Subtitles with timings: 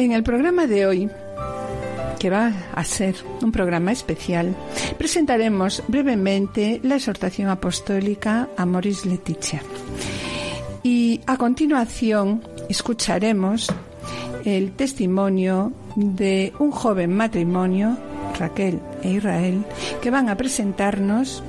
[0.00, 1.10] En el programa de hoy,
[2.18, 4.56] que va a ser un programa especial,
[4.96, 9.62] presentaremos brevemente la exhortación apostólica a Moris Leticia.
[10.82, 13.70] Y a continuación escucharemos
[14.46, 17.98] el testimonio de un joven matrimonio,
[18.38, 19.66] Raquel e Israel,
[20.00, 21.42] que van a presentarnos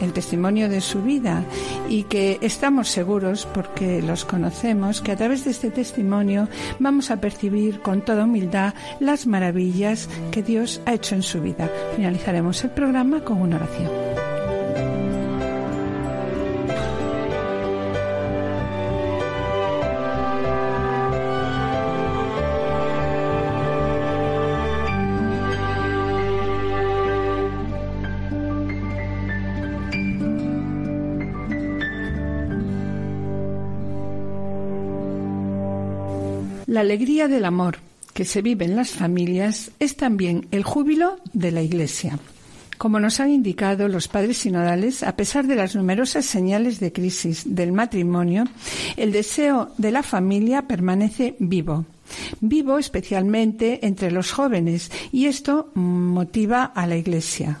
[0.00, 1.44] el testimonio de su vida
[1.88, 7.20] y que estamos seguros, porque los conocemos, que a través de este testimonio vamos a
[7.20, 11.70] percibir con toda humildad las maravillas que Dios ha hecho en su vida.
[11.96, 14.13] Finalizaremos el programa con una oración.
[36.74, 37.78] La alegría del amor
[38.14, 42.18] que se vive en las familias es también el júbilo de la Iglesia.
[42.78, 47.44] Como nos han indicado los padres sinodales, a pesar de las numerosas señales de crisis
[47.46, 48.48] del matrimonio,
[48.96, 51.86] el deseo de la familia permanece vivo.
[52.40, 57.60] Vivo especialmente entre los jóvenes y esto motiva a la Iglesia.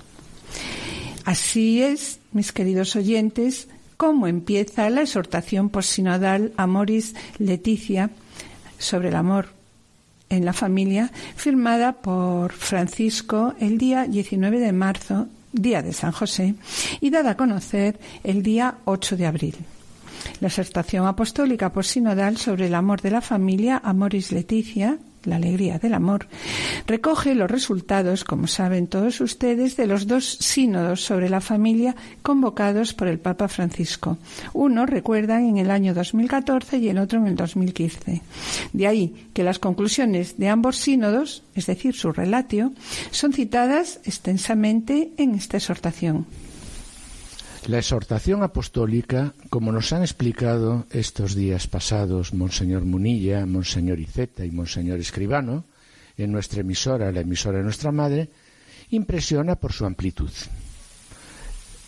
[1.24, 8.10] Así es, mis queridos oyentes, cómo empieza la exhortación postsinodal Amoris Leticia
[8.78, 9.48] sobre el amor
[10.30, 16.54] en la familia, firmada por Francisco el día 19 de marzo, día de San José,
[17.00, 19.56] y dada a conocer el día 8 de abril.
[20.40, 25.78] La exhortación apostólica por sinodal sobre el amor de la familia Amoris Leticia, la alegría
[25.78, 26.26] del amor,
[26.86, 32.94] recoge los resultados, como saben todos ustedes, de los dos sínodos sobre la familia convocados
[32.94, 34.18] por el Papa Francisco.
[34.52, 38.22] Uno, recuerdan, en el año 2014 y el otro en el 2015.
[38.72, 42.72] De ahí que las conclusiones de ambos sínodos, es decir, su relatio,
[43.10, 46.26] son citadas extensamente en esta exhortación.
[47.66, 54.50] La exhortación apostólica, como nos han explicado estos días pasados Monseñor Munilla, Monseñor Iceta y
[54.50, 55.64] Monseñor Escribano,
[56.18, 58.28] en nuestra emisora, la emisora de nuestra madre,
[58.90, 60.30] impresiona por su amplitud.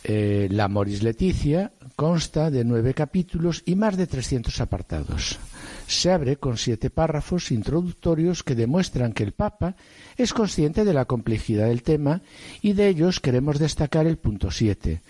[0.03, 5.39] Eh, la Moris Leticia consta de nueve capítulos y más de 300 apartados.
[5.87, 9.77] Se abre con siete párrafos introductorios que demuestran que el Papa
[10.17, 12.23] es consciente de la complejidad del tema
[12.63, 15.03] y de ellos queremos destacar el punto siete,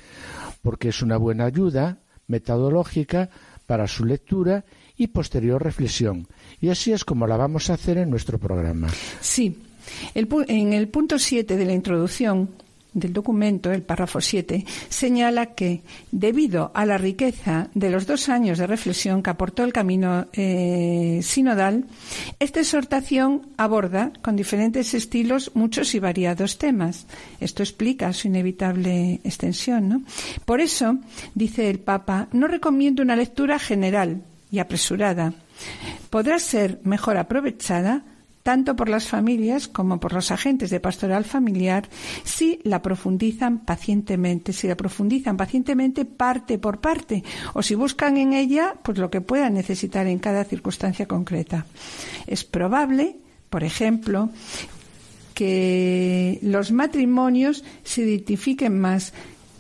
[0.67, 3.31] porque es una buena ayuda metodológica
[3.67, 4.65] para su lectura
[4.97, 6.27] y posterior reflexión.
[6.61, 8.89] Y así es como la vamos a hacer en nuestro programa.
[9.21, 9.63] Sí.
[10.17, 12.51] en el punto 7 de la introducción
[12.97, 18.59] del documento, el párrafo 7, señala que, debido a la riqueza de los dos años
[18.59, 21.85] de reflexión que aportó el camino eh, sinodal,
[22.41, 27.07] esta exhortación aborda, con diferentes estilos, muchos y variados temas.
[27.39, 30.07] Esto explica su inevitable extensión.
[30.47, 30.99] Por eso,
[31.35, 35.35] dice el Papa, no recomiendo una lectura general y apresurada.
[36.09, 38.05] Podrá ser mejor aprovechada
[38.47, 41.89] tanto por las familias como por los agentes de pastoral familiar,
[42.23, 48.35] si la profundizan pacientemente, si la profundizan pacientemente parte por parte, o si buscan en
[48.35, 51.67] ella pues lo que puedan necesitar en cada circunstancia concreta.
[52.29, 53.17] Es probable,
[53.51, 54.31] por ejemplo,
[55.35, 59.13] que los matrimonios se identifiquen más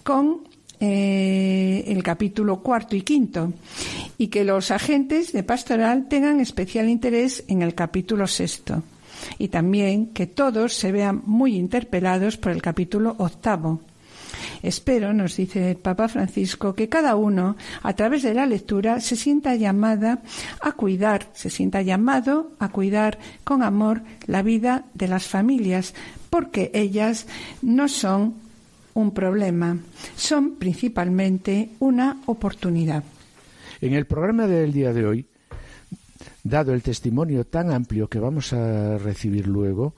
[0.05, 0.45] con
[0.81, 3.52] eh, el capítulo cuarto y quinto
[4.19, 8.82] y que los agentes de pastoral tengan especial interés en el capítulo sexto
[9.38, 13.81] y también que todos se vean muy interpelados por el capítulo octavo.
[14.62, 19.17] Espero, nos dice el Papa Francisco, que cada uno, a través de la lectura, se
[19.17, 20.23] sienta llamada
[20.61, 25.94] a cuidar, se sienta llamado a cuidar con amor la vida de las familias,
[26.31, 27.26] porque ellas
[27.62, 28.45] no son
[28.96, 29.78] un problema,
[30.16, 33.04] son principalmente una oportunidad.
[33.82, 35.26] En el programa del día de hoy,
[36.43, 39.94] dado el testimonio tan amplio que vamos a recibir luego,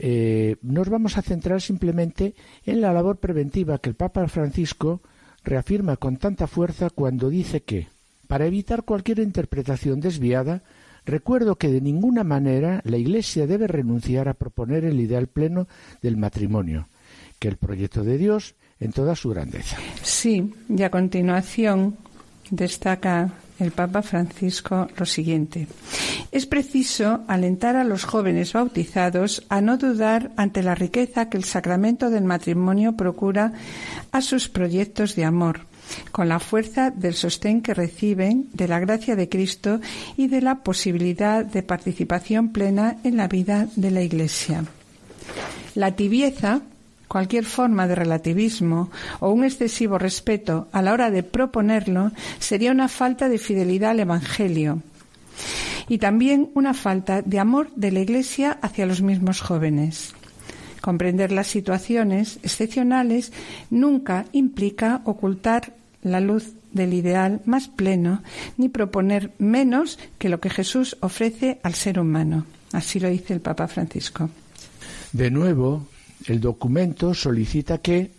[0.00, 2.34] eh, nos vamos a centrar simplemente
[2.66, 5.00] en la labor preventiva que el Papa Francisco
[5.44, 7.86] reafirma con tanta fuerza cuando dice que,
[8.26, 10.62] para evitar cualquier interpretación desviada,
[11.06, 15.68] recuerdo que de ninguna manera la Iglesia debe renunciar a proponer el ideal pleno
[16.00, 16.88] del matrimonio,
[17.42, 19.76] que el proyecto de Dios en toda su grandeza.
[20.00, 21.96] Sí, y a continuación
[22.50, 25.66] destaca el Papa Francisco lo siguiente.
[26.30, 31.42] Es preciso alentar a los jóvenes bautizados a no dudar ante la riqueza que el
[31.42, 33.54] sacramento del matrimonio procura
[34.12, 35.62] a sus proyectos de amor,
[36.12, 39.80] con la fuerza del sostén que reciben de la gracia de Cristo
[40.16, 44.64] y de la posibilidad de participación plena en la vida de la Iglesia.
[45.74, 46.62] La tibieza
[47.12, 52.88] cualquier forma de relativismo o un excesivo respeto a la hora de proponerlo sería una
[52.88, 54.82] falta de fidelidad al Evangelio
[55.90, 60.14] y también una falta de amor de la Iglesia hacia los mismos jóvenes.
[60.80, 63.30] Comprender las situaciones excepcionales
[63.68, 68.22] nunca implica ocultar la luz del ideal más pleno
[68.56, 72.46] ni proponer menos que lo que Jesús ofrece al ser humano.
[72.72, 74.30] Así lo dice el Papa Francisco.
[75.12, 75.91] De nuevo,
[76.26, 78.10] el documento solicita que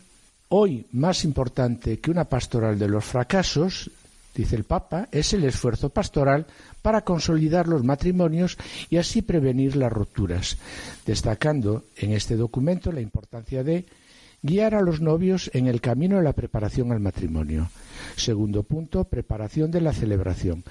[0.50, 3.90] hoy más importante que una pastoral de los fracasos,
[4.36, 6.46] dice el Papa, es el esfuerzo pastoral
[6.82, 8.58] para consolidar los matrimonios
[8.90, 10.58] y así prevenir las rupturas,
[11.06, 13.86] destacando en este documento la importancia de
[14.44, 17.70] guiar a los novios en el camino de la preparación al matrimonio.
[18.18, 20.64] Segundo punto, preparación de la celebración.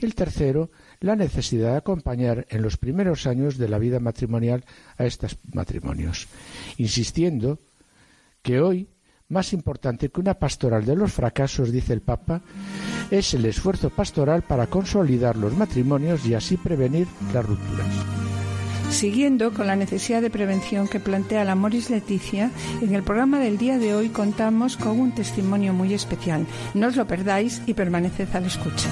[0.00, 0.70] Y el tercero,
[1.00, 4.64] la necesidad de acompañar en los primeros años de la vida matrimonial
[4.96, 6.28] a estos matrimonios,
[6.78, 7.58] insistiendo
[8.42, 8.88] que hoy,
[9.28, 12.42] más importante que una pastoral de los fracasos, dice el Papa,
[13.10, 18.25] es el esfuerzo pastoral para consolidar los matrimonios y así prevenir las rupturas.
[18.90, 22.50] Siguiendo con la necesidad de prevención que plantea la Moris Leticia,
[22.80, 26.46] en el programa del día de hoy contamos con un testimonio muy especial.
[26.74, 28.88] No os lo perdáis y permaneced a la escucha.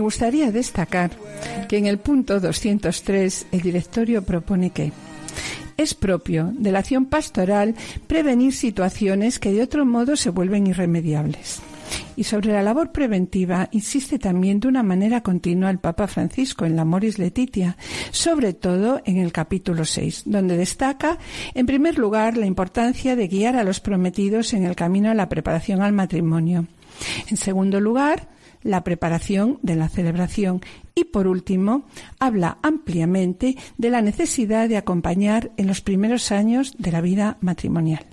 [0.00, 1.10] Me gustaría destacar
[1.68, 4.92] que en el punto 203 el directorio propone que
[5.76, 7.74] es propio de la acción pastoral
[8.06, 11.60] prevenir situaciones que de otro modo se vuelven irremediables.
[12.16, 16.76] Y sobre la labor preventiva insiste también de una manera continua el Papa Francisco en
[16.76, 17.76] la Moris Letitia,
[18.10, 21.18] sobre todo en el capítulo 6, donde destaca,
[21.52, 25.28] en primer lugar, la importancia de guiar a los prometidos en el camino a la
[25.28, 26.68] preparación al matrimonio.
[27.28, 30.60] En segundo lugar, la preparación de la celebración
[30.94, 31.84] y, por último,
[32.18, 38.04] habla ampliamente de la necesidad de acompañar en los primeros años de la vida matrimonial,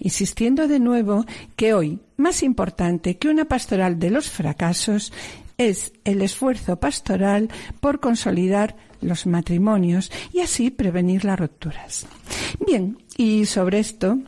[0.00, 1.24] insistiendo de nuevo
[1.56, 5.12] que hoy, más importante que una pastoral de los fracasos,
[5.58, 12.06] es el esfuerzo pastoral por consolidar los matrimonios y así prevenir las rupturas.
[12.66, 14.18] Bien, y sobre esto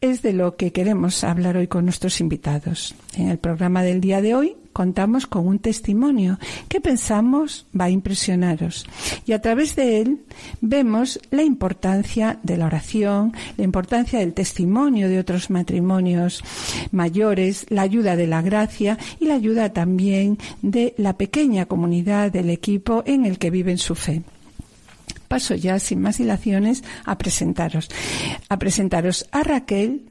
[0.00, 2.94] es de lo que queremos hablar hoy con nuestros invitados.
[3.14, 7.90] En el programa del día de hoy contamos con un testimonio que pensamos va a
[7.90, 8.86] impresionaros.
[9.26, 10.20] Y a través de él
[10.60, 16.44] vemos la importancia de la oración, la importancia del testimonio de otros matrimonios
[16.92, 22.48] mayores, la ayuda de la gracia y la ayuda también de la pequeña comunidad del
[22.48, 24.22] equipo en el que viven su fe
[25.26, 27.90] paso ya sin más dilaciones a presentaros.
[28.48, 30.08] A presentaros a Raquel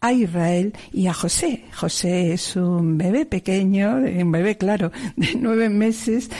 [0.00, 1.64] a Israel y a José.
[1.74, 6.30] José es un bebé pequeño, un bebé claro, de nueve meses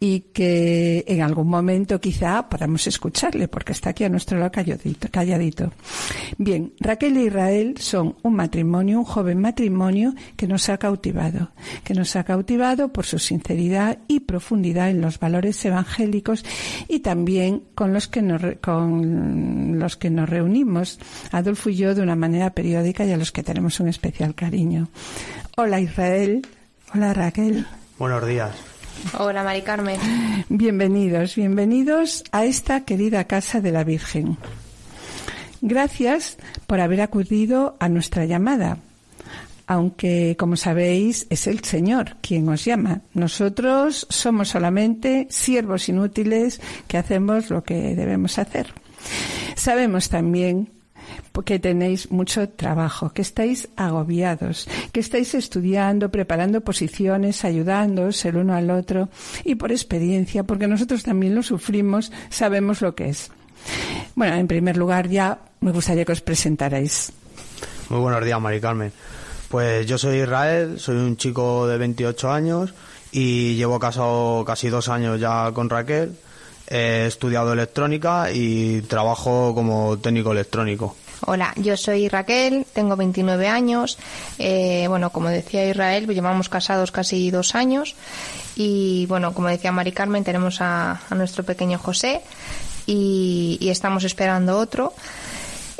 [0.00, 5.08] y que en algún momento quizá podamos escucharle porque está aquí a nuestro lado calladito.
[5.10, 5.72] calladito.
[6.36, 11.50] Bien, Raquel e Israel son un matrimonio, un joven matrimonio que nos ha cautivado,
[11.82, 16.44] que nos ha cautivado por su sinceridad y profundidad en los valores evangélicos
[16.86, 21.00] y también con los que nos, con los que nos reunimos,
[21.32, 24.88] Adolfo y yo, de una manera periódica y a los que tenemos un especial cariño.
[25.56, 26.46] Hola Israel.
[26.94, 27.66] Hola Raquel.
[27.98, 28.52] Buenos días.
[29.18, 29.98] Hola Mari Carmen.
[30.48, 34.36] Bienvenidos, bienvenidos a esta querida casa de la Virgen.
[35.60, 36.36] Gracias
[36.66, 38.78] por haber acudido a nuestra llamada,
[39.66, 43.00] aunque, como sabéis, es el Señor quien os llama.
[43.14, 48.72] Nosotros somos solamente siervos inútiles que hacemos lo que debemos hacer.
[49.56, 50.68] Sabemos también
[51.44, 58.54] que tenéis mucho trabajo, que estáis agobiados, que estáis estudiando, preparando posiciones, ayudándoos el uno
[58.54, 59.08] al otro
[59.44, 63.30] y por experiencia, porque nosotros también lo sufrimos, sabemos lo que es.
[64.14, 67.12] Bueno, en primer lugar ya me gustaría que os presentarais.
[67.88, 68.92] Muy buenos días, Mari Carmen.
[69.48, 72.74] Pues yo soy Israel, soy un chico de 28 años
[73.12, 76.12] y llevo casado casi dos años ya con Raquel.
[76.70, 80.94] He estudiado electrónica y trabajo como técnico electrónico.
[81.26, 83.98] Hola, yo soy Raquel, tengo 29 años.
[84.38, 87.96] Eh, bueno, como decía Israel, llevamos casados casi dos años.
[88.54, 92.22] Y bueno, como decía Mari Carmen, tenemos a, nuestro pequeño José
[92.86, 94.94] y, estamos esperando otro.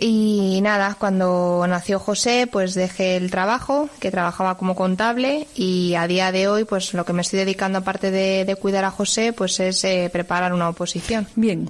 [0.01, 6.07] Y nada, cuando nació José, pues dejé el trabajo, que trabajaba como contable, y a
[6.07, 9.59] día de hoy, pues lo que me estoy dedicando, aparte de, cuidar a José, pues
[9.59, 11.27] es eh, preparar una oposición.
[11.35, 11.69] Bien.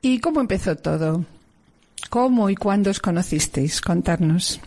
[0.00, 1.24] ¿Y cómo empezó todo?
[2.08, 3.80] ¿Cómo y cuándo os conocisteis?
[3.80, 4.60] Contarnos.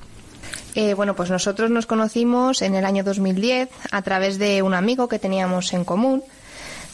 [0.76, 5.08] Eh, bueno, pues nosotros nos conocimos en el año 2010 a través de un amigo
[5.08, 6.24] que teníamos en común.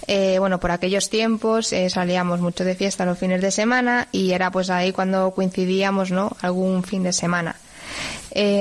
[0.08, 4.32] Eh, bueno, por aquellos tiempos eh, salíamos mucho de fiesta los fines de semana y
[4.32, 6.36] era pues ahí cuando coincidíamos, ¿no?
[6.42, 7.56] Algún fin de semana.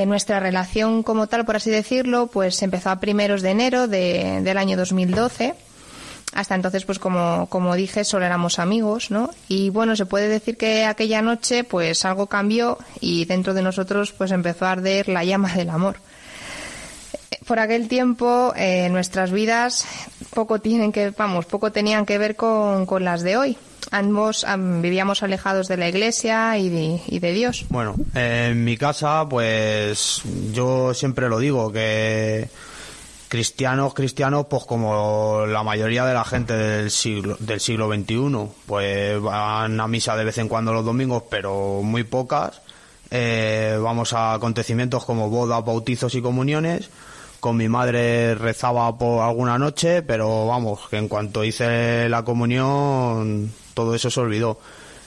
[0.06, 4.76] nuestra relación como tal, por así decirlo, pues empezó a primeros de enero del año
[4.76, 5.54] 2012
[6.32, 9.30] hasta entonces, pues como, como dije, solo éramos amigos, ¿no?
[9.48, 14.12] Y bueno, se puede decir que aquella noche, pues algo cambió y dentro de nosotros,
[14.12, 15.96] pues empezó a arder la llama del amor.
[17.46, 19.86] Por aquel tiempo, eh, nuestras vidas
[20.34, 23.56] poco tienen que, vamos, poco tenían que ver con, con las de hoy.
[23.90, 24.46] Ambos
[24.80, 26.70] vivíamos alejados de la iglesia y
[27.18, 27.66] de, Dios.
[27.68, 30.22] Bueno, en mi casa, pues
[30.52, 32.48] yo siempre lo digo, que
[33.28, 39.20] cristianos, cristianos, pues como la mayoría de la gente del siglo, del siglo XXI, pues
[39.20, 42.62] van a misa de vez en cuando los domingos, pero muy pocas.
[43.10, 46.88] Eh, vamos a acontecimientos como bodas, bautizos y comuniones.
[47.42, 53.52] Con mi madre rezaba por alguna noche, pero vamos, que en cuanto hice la comunión,
[53.74, 54.60] todo eso se olvidó.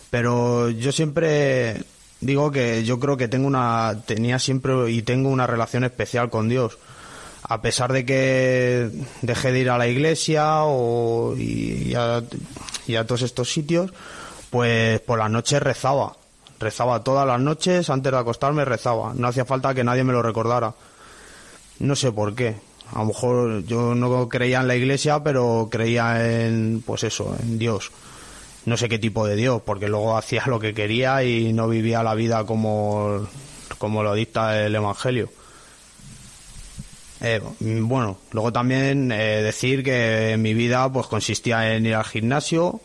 [0.10, 1.82] Pero yo siempre
[2.20, 6.50] digo que yo creo que tengo una, tenía siempre y tengo una relación especial con
[6.50, 6.78] Dios
[7.48, 8.90] a pesar de que
[9.22, 12.24] dejé de ir a la iglesia o, y, a,
[13.06, 13.92] todos estos sitios,
[14.50, 16.16] pues por las noches rezaba.
[16.60, 19.14] Rezaba todas las noches, antes de acostarme rezaba.
[19.14, 20.74] No hacía falta que nadie me lo recordara.
[21.80, 22.56] No sé por qué.
[22.94, 27.58] A lo mejor yo no creía en la iglesia, pero creía en, pues eso, en
[27.58, 27.92] Dios.
[28.66, 32.04] No sé qué tipo de Dios, porque luego hacía lo que quería y no vivía
[32.04, 33.28] la vida como,
[33.78, 35.30] como lo dicta el Evangelio.
[37.22, 42.82] Eh, bueno, luego también eh, decir que mi vida pues consistía en ir al gimnasio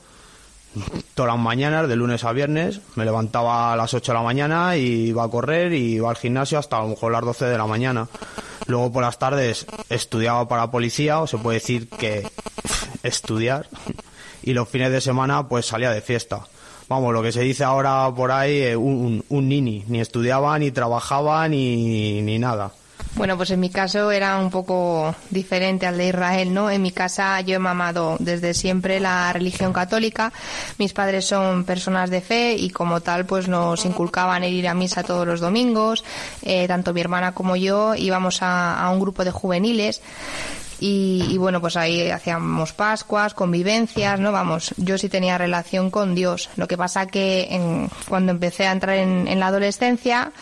[1.15, 2.81] todas las mañanas, de lunes a viernes.
[2.97, 6.17] Me levantaba a las 8 de la mañana y iba a correr y iba al
[6.17, 8.09] gimnasio hasta a lo mejor las 12 de la mañana.
[8.67, 12.29] Luego por las tardes estudiaba para policía, o se puede decir que
[13.03, 13.67] estudiar.
[14.43, 16.47] Y los fines de semana pues salía de fiesta.
[16.89, 19.85] Vamos, lo que se dice ahora por ahí, eh, un, un nini.
[19.87, 22.73] Ni estudiaba, ni trabajaba, ni, ni nada.
[23.17, 26.71] Bueno, pues en mi caso era un poco diferente al de Israel, ¿no?
[26.71, 30.33] En mi casa yo he mamado desde siempre la religión católica.
[30.79, 35.03] Mis padres son personas de fe y como tal pues nos inculcaban ir a misa
[35.03, 36.05] todos los domingos.
[36.43, 40.01] Eh, tanto mi hermana como yo íbamos a, un grupo de juveniles.
[40.83, 44.33] Y, bueno, pues ahí hacíamos Pascuas, convivencias, ¿no?
[44.33, 46.49] Vamos, yo sí tenía relación con Dios.
[46.57, 50.33] Lo que pasa que cuando empecé a entrar en la adolescencia,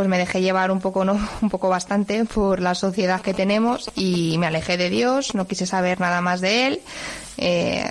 [0.00, 1.20] pues me dejé llevar un poco, ¿no?
[1.42, 5.66] Un poco bastante por la sociedad que tenemos y me alejé de Dios, no quise
[5.66, 6.80] saber nada más de él.
[7.36, 7.84] Eh,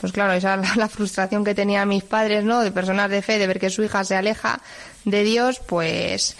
[0.00, 2.60] pues claro, esa es la frustración que tenían mis padres, ¿no?
[2.60, 4.62] De personas de fe, de ver que su hija se aleja
[5.04, 6.34] de Dios, pues,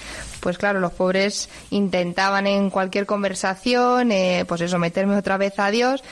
[0.44, 5.70] pues claro, los pobres intentaban en cualquier conversación, eh, pues eso, meterme otra vez a
[5.70, 6.04] Dios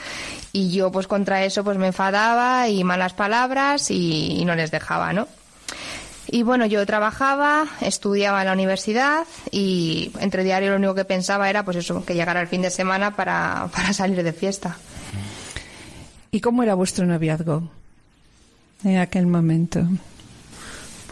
[0.51, 5.13] y yo pues contra eso pues me enfadaba y malas palabras y, no les dejaba,
[5.13, 5.27] ¿no?
[6.27, 11.47] Y bueno, yo trabajaba, estudiaba en la universidad y entre diario lo único que pensaba
[11.47, 14.77] era pues eso, que llegara el fin de semana para, para salir de fiesta.
[16.31, 17.69] ¿Y cómo era vuestro noviazgo
[18.83, 19.87] en aquel momento?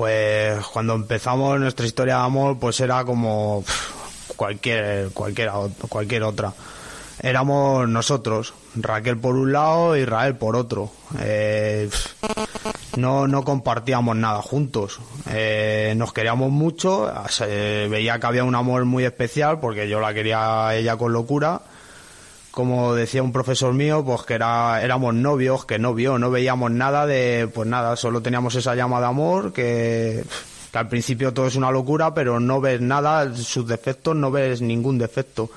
[0.02, 3.64] Pues cuando empezamos nuestra historia de amor, pues era como
[4.36, 5.52] cualquier, cualquier,
[5.90, 6.54] cualquier otra.
[7.22, 10.92] Éramos nosotros, Raquel por un lado, Israel por otro.
[11.20, 11.88] Eh,
[12.98, 15.00] no, no compartíamos nada juntos.
[15.30, 20.16] Eh, nos queríamos mucho, se veía que había un amor muy especial porque yo la
[20.16, 21.62] quería a ella con locura
[22.52, 26.72] como decía un profesor mío, pues que era, éramos novios, que no vio, no veíamos
[26.72, 30.24] nada de, pues nada, solo teníamos esa llama de amor que,
[30.72, 34.62] que al principio todo es una locura, pero no ves nada, sus defectos, no ves
[34.62, 35.50] ningún defecto.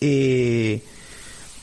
[0.00, 0.82] Y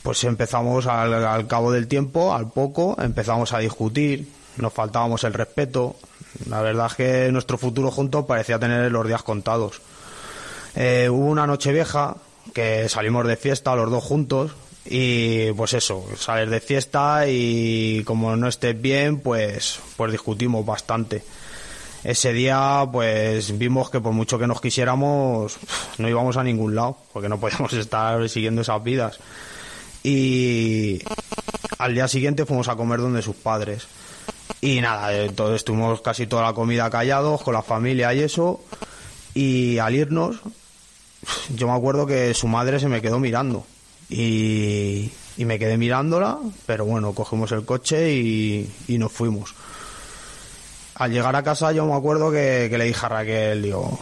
[0.02, 5.96] pues empezamos al, cabo del tiempo, al poco, empezamos a discutir, nos faltábamos el respeto.
[6.48, 9.80] La verdad es que nuestro futuro juntos parecía tener los días contados.
[10.76, 12.16] Eh, hubo una noche vieja
[12.52, 14.52] que salimos de fiesta los dos juntos
[14.84, 21.22] y pues eso, sales de fiesta y como no estés bien, pues, pues discutimos bastante.
[22.04, 25.56] Ese día pues vimos que por mucho que nos quisiéramos
[25.96, 29.18] no íbamos a ningún lado, porque no podíamos estar siguiendo esas vidas.
[30.02, 31.00] Y
[31.78, 33.86] al día siguiente fuimos a comer donde sus padres.
[34.60, 38.60] Y nada, entonces estuvimos casi toda la comida callados con la familia y eso.
[39.32, 40.40] Y al irnos,
[41.54, 43.64] yo me acuerdo que su madre se me quedó mirando
[44.08, 49.54] y, me quedé mirándola, pero bueno, cogimos el coche y, nos fuimos.
[50.94, 53.98] Al llegar a casa yo me acuerdo que, le dije a Raquel, digo,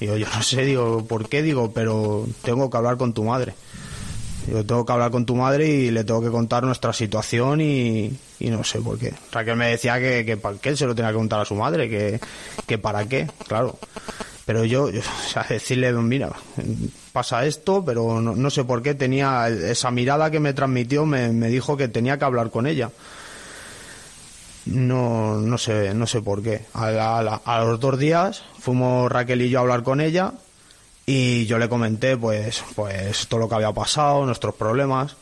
[0.00, 1.42] digo, yo no sé, digo, ¿por qué?
[1.42, 3.54] Digo, pero tengo que hablar con tu madre.
[4.48, 8.16] Yo tengo que hablar con tu madre y le tengo que contar nuestra situación y,
[8.38, 9.12] no sé por qué.
[9.32, 12.20] Raquel me decía que, que para se lo tenía que contar a su madre, que,
[12.64, 13.76] que para qué, claro.
[14.46, 16.30] Pero yo, yo o sea, decirle, mira,
[17.12, 21.32] pasa esto, pero no, no, sé por qué tenía esa mirada que me transmitió, me,
[21.32, 22.90] me dijo que tenía que hablar con ella.
[24.64, 26.62] No, no sé, no sé por qué.
[26.72, 30.00] A, la, a, la, a, los dos días fuimos Raquel y yo a hablar con
[30.00, 30.32] ella
[31.04, 35.16] y yo le comenté, pues, pues todo lo que había pasado, nuestros problemas.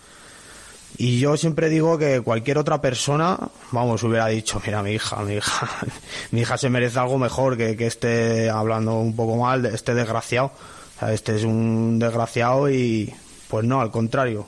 [0.97, 3.37] Y yo siempre digo que cualquier otra persona,
[3.73, 5.69] vamos, hubiera dicho, mira, mi hija, mi hija,
[6.31, 10.53] mi hija se merece algo mejor que, que esté hablando un poco mal, este desgraciado.
[10.97, 13.13] O sea, este es un desgraciado y,
[13.49, 14.47] pues no, al contrario,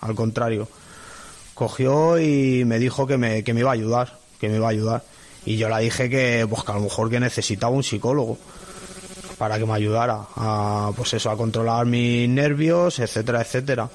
[0.00, 0.68] al contrario.
[1.54, 4.70] Cogió y me dijo que me, que me iba a ayudar, que me iba a
[4.70, 5.04] ayudar.
[5.46, 8.36] Y yo le dije que, pues que a lo mejor que necesitaba un psicólogo
[9.38, 13.88] para que me ayudara a, pues eso, a controlar mis nervios, etcétera, etcétera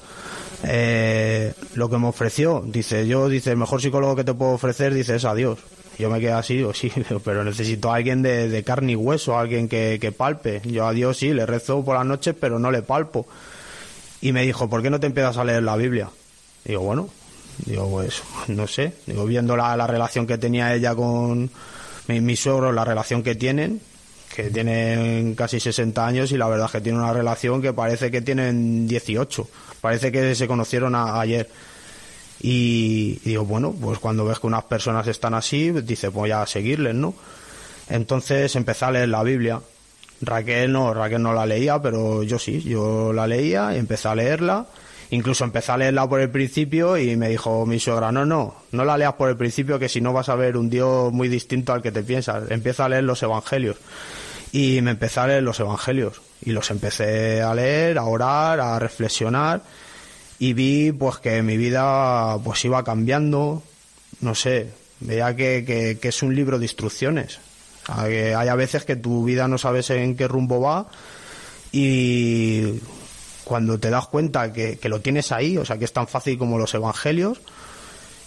[0.62, 4.92] eh, lo que me ofreció, dice, yo, dice, el mejor psicólogo que te puedo ofrecer,
[4.92, 5.58] dice, es a Dios.
[5.98, 6.92] Yo me quedé así, digo, sí,
[7.24, 10.60] pero necesito a alguien de, carne y hueso, alguien que, que, palpe.
[10.64, 13.26] Yo a Dios sí, le rezo por las noches, pero no le palpo.
[14.20, 16.10] Y me dijo, ¿por qué no te empiezas a leer la Biblia?
[16.64, 17.08] Digo, bueno,
[17.64, 21.50] digo, pues, no sé, digo, viendo la, la relación que tenía ella con
[22.06, 23.80] mi, mi suegro, la relación que tienen,
[24.34, 28.10] que tienen casi 60 años y la verdad es que tienen una relación que parece
[28.10, 29.48] que tienen 18.
[29.80, 31.48] Parece que se conocieron a, ayer.
[32.40, 36.46] Y, y, digo, bueno, pues cuando ves que unas personas están así, dice, voy a
[36.46, 37.14] seguirles, ¿no?
[37.90, 39.60] Entonces empecé a leer la Biblia.
[40.22, 44.14] Raquel no, Raquel no la leía, pero yo sí, yo la leía y empecé a
[44.14, 44.66] leerla.
[45.10, 48.84] Incluso empecé a leerla por el principio y me dijo mi suegra, no, no, no
[48.84, 51.72] la leas por el principio que si no vas a ver un Dios muy distinto
[51.72, 52.50] al que te piensas.
[52.50, 53.76] Empieza a leer los evangelios.
[54.52, 56.20] Y me empecé a leer los evangelios.
[56.42, 59.62] Y los empecé a leer, a orar, a reflexionar.
[60.38, 63.62] Y vi pues que mi vida pues iba cambiando.
[64.20, 67.40] No sé, veía que, que, que es un libro de instrucciones.
[67.88, 70.86] Hay a veces que tu vida no sabes en qué rumbo va
[71.72, 72.80] y
[73.44, 76.38] cuando te das cuenta que, que, lo tienes ahí, o sea que es tan fácil
[76.38, 77.40] como los evangelios,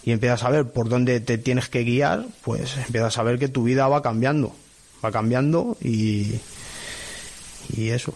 [0.03, 3.47] y empiezas a ver por dónde te tienes que guiar, pues empiezas a ver que
[3.47, 4.55] tu vida va cambiando,
[5.03, 6.39] va cambiando y,
[7.75, 8.13] y eso.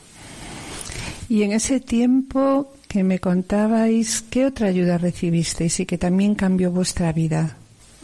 [1.30, 6.72] Y en ese tiempo que me contabais, ¿qué otra ayuda recibisteis y que también cambió
[6.72, 7.58] vuestra vida?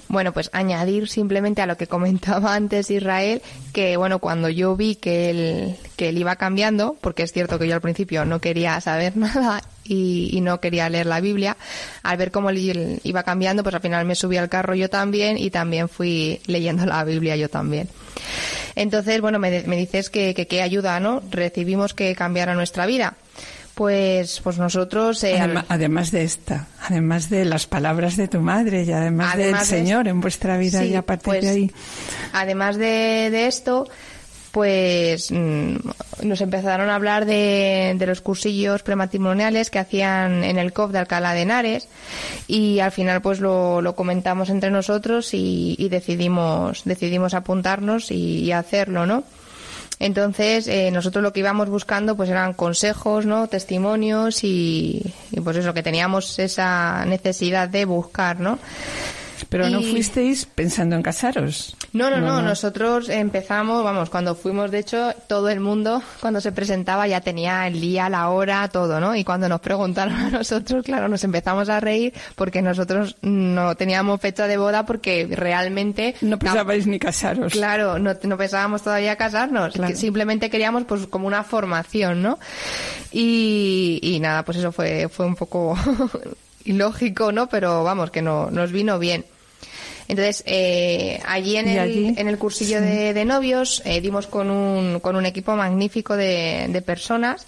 [0.09, 4.95] Bueno, pues añadir simplemente a lo que comentaba antes Israel, que bueno, cuando yo vi
[4.95, 8.79] que él, que él iba cambiando, porque es cierto que yo al principio no quería
[8.81, 11.57] saber nada, y, y, no quería leer la Biblia.
[12.03, 15.49] Al ver cómo iba cambiando, pues al final me subí al carro yo también y
[15.49, 17.89] también fui leyendo la Biblia yo también.
[18.75, 21.21] Entonces, bueno, me, me dices que, que ayuda, ¿no?
[21.29, 23.15] Recibimos que cambiara nuestra vida
[23.75, 28.91] pues pues nosotros eh, además, de esta además de las palabras de tu madre y
[28.91, 31.71] además, del Señor en vuestra vida y a partir pues, de ahí
[32.33, 33.87] además de, de esto
[34.53, 35.77] pues mm,
[36.21, 41.33] nos empezaron a hablar de, los cursillos prematrimoniales que hacían en el COF de Alcalá
[41.33, 41.89] de Henares
[42.45, 48.51] y al final pues lo, comentamos entre nosotros y, y, decidimos decidimos apuntarnos y, y
[48.51, 49.23] hacerlo, ¿no?
[49.97, 53.47] Entonces, eh, nosotros lo que íbamos buscando pues eran consejos, ¿no?
[53.47, 58.59] Testimonios y, y pues eso, que teníamos esa necesidad de buscar, ¿no?
[59.49, 61.75] Pero no fuisteis pensando en casaros.
[61.93, 66.51] No, no, no, Nosotros empezamos, vamos, cuando fuimos, de hecho, todo el mundo, cuando se
[66.51, 69.15] presentaba, ya tenía el día, la hora, todo, ¿no?
[69.15, 74.19] Y cuando nos preguntaron a nosotros, claro, nos empezamos a reír porque nosotros no teníamos
[74.19, 76.15] fecha de boda porque realmente...
[76.21, 77.53] No pensabais ni casaros.
[77.53, 79.73] Claro, no, no pensábamos todavía casarnos.
[79.93, 82.39] simplemente queríamos, pues, como una formación, ¿no?
[83.11, 85.77] Y, y nada, pues eso fue, fue un poco
[86.65, 87.47] ilógico, ¿no?
[87.47, 89.25] Pero vamos, que no, nos vino bien.
[90.07, 95.15] Entonces, eh, allí en el, en el cursillo de, novios eh, dimos con un, con
[95.15, 97.45] un equipo magnífico de, de personas.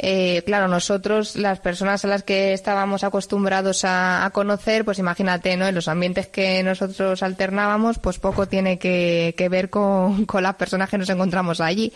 [0.00, 5.56] Eh, claro, nosotros, las personas a las que estábamos acostumbrados a, a, conocer, pues imagínate,
[5.56, 5.66] ¿no?
[5.66, 10.54] En los ambientes que nosotros alternábamos, pues poco tiene que, que ver con, con las
[10.54, 11.92] personas que nos encontramos allí.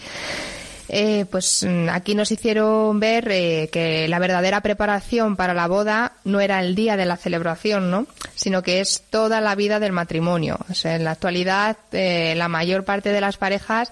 [0.94, 6.12] Eh, pues mm, aquí nos hicieron ver eh, que la verdadera preparación para la boda
[6.24, 8.06] no era el día de la celebración, ¿no?
[8.34, 10.58] Sino que es toda la vida del matrimonio.
[10.68, 13.90] O sea, en la actualidad, eh, la mayor parte de las parejas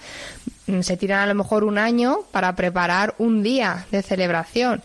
[0.67, 4.83] mm, se tiran a lo mejor un año para preparar un día de celebración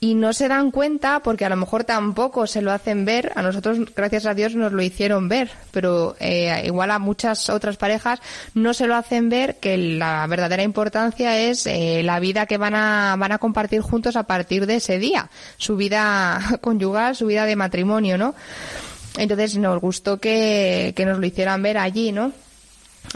[0.00, 3.32] y no se dan cuenta porque a lo mejor tampoco se lo hacen ver.
[3.34, 7.76] A nosotros, gracias a Dios, nos lo hicieron ver, pero eh, igual a muchas otras
[7.76, 8.20] parejas
[8.54, 12.74] no se lo hacen ver que la verdadera importancia es eh, la vida que van
[12.74, 17.44] a, van a compartir juntos a partir de ese día, su vida conyugal, su vida
[17.44, 18.34] de matrimonio, ¿no?
[19.16, 22.32] Entonces nos gustó que, que nos lo hicieran ver allí, ¿no?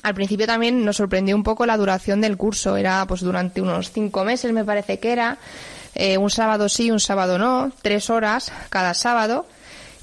[0.03, 2.77] Al principio también nos sorprendió un poco la duración del curso.
[2.77, 5.39] Era pues durante unos cinco meses, me parece que era.
[5.95, 9.47] Eh, un sábado sí, un sábado no, tres horas cada sábado.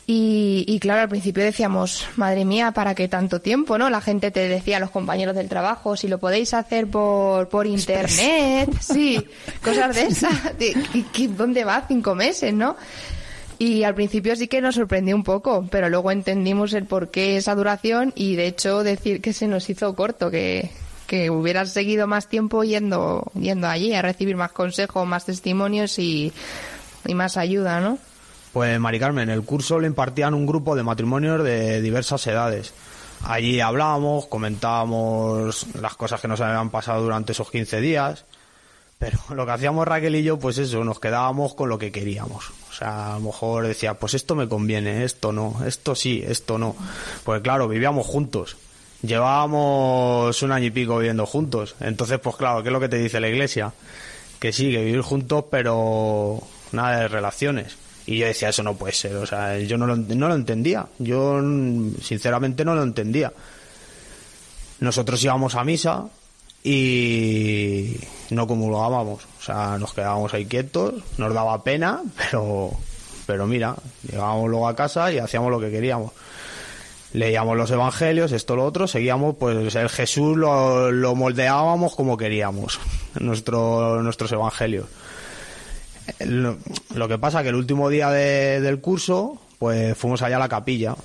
[0.05, 3.77] Y, y, claro, al principio decíamos, madre mía, ¿para qué tanto tiempo?
[3.77, 3.91] ¿no?
[3.91, 7.67] La gente te decía, a los compañeros del trabajo, si lo podéis hacer por, por
[7.67, 9.23] internet, sí,
[9.63, 10.33] cosas de esas.
[11.37, 11.85] ¿Dónde va?
[11.87, 12.75] Cinco meses, ¿no?
[13.59, 17.37] Y al principio sí que nos sorprendió un poco, pero luego entendimos el por qué
[17.37, 20.71] esa duración y de hecho decir que se nos hizo corto, que,
[21.09, 26.31] que hubieras seguido más tiempo yendo, yendo allí a recibir más consejos, más testimonios y,
[27.15, 27.97] más ayuda, ¿no?
[28.53, 32.75] Pues Mari Carmen, el curso le impartían un grupo de matrimonios de diversas edades.
[33.23, 38.25] Allí hablábamos, comentábamos las cosas que nos habían pasado durante esos 15 días,
[38.99, 42.51] pero lo que hacíamos Raquel y yo, pues eso, nos quedábamos con lo que queríamos.
[42.69, 46.59] O sea, a lo mejor decía, pues esto me conviene, esto no, esto sí, esto
[46.59, 46.75] no.
[47.23, 48.57] Pues claro, vivíamos juntos
[49.01, 51.75] llevábamos un año y pico viviendo juntos.
[51.79, 53.73] Entonces, pues claro, ¿qué es lo que te dice la iglesia?
[54.39, 57.77] Que sí, que vivir juntos, pero nada de relaciones.
[58.05, 59.15] Y yo decía, eso no puede ser.
[59.17, 60.87] O sea, yo no lo, no lo entendía.
[60.97, 61.39] Yo,
[62.01, 63.31] sinceramente, no lo entendía.
[64.79, 66.05] Nosotros íbamos a misa
[66.63, 67.97] y
[68.31, 69.23] no comulgábamos.
[69.39, 72.71] O sea, nos quedábamos ahí quietos, nos daba pena, pero,
[73.25, 73.75] pero mira,
[74.09, 76.11] llegábamos luego a casa y hacíamos lo que queríamos
[77.13, 82.79] leíamos los evangelios, esto lo otro, seguíamos, pues el Jesús lo, lo moldeábamos como queríamos,
[83.19, 84.85] nuestro, nuestros evangelios.
[86.19, 86.57] Lo,
[86.95, 90.49] lo, que pasa que el último día de, del curso, pues fuimos allá a la
[90.49, 90.95] capilla.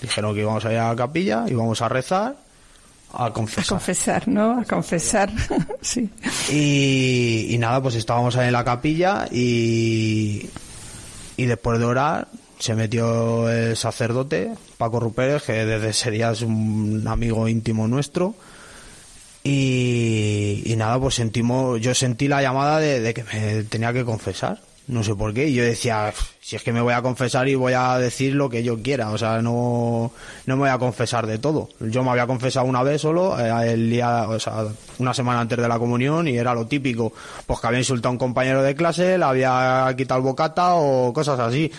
[0.00, 2.36] Dijeron que íbamos allá a la capilla, íbamos a rezar,
[3.12, 3.64] a confesar.
[3.64, 4.60] A confesar, ¿no?
[4.60, 5.30] A confesar,
[5.80, 6.08] sí.
[6.50, 10.48] Y, y nada, pues estábamos ahí en la capilla y,
[11.36, 12.28] y después de orar
[12.62, 18.36] se metió el sacerdote, Paco Ruperes, que desde ese día es un amigo íntimo nuestro.
[19.42, 24.60] Y, nada, pues sentimos, yo sentí la llamada de, que me tenía que confesar.
[24.86, 25.48] No sé por qué.
[25.48, 28.48] Y yo decía, si es que me voy a confesar y voy a decir lo
[28.48, 29.10] que yo quiera.
[29.10, 30.12] O sea, no,
[30.46, 31.68] no me voy a confesar de todo.
[31.80, 34.66] Yo me había confesado una vez solo, eh, el día, o sea,
[34.98, 37.12] una semana antes de la comunión y era lo típico.
[37.44, 41.12] Pues que había insultado a un compañero de clase, le había quitado el bocata o
[41.12, 41.72] cosas así.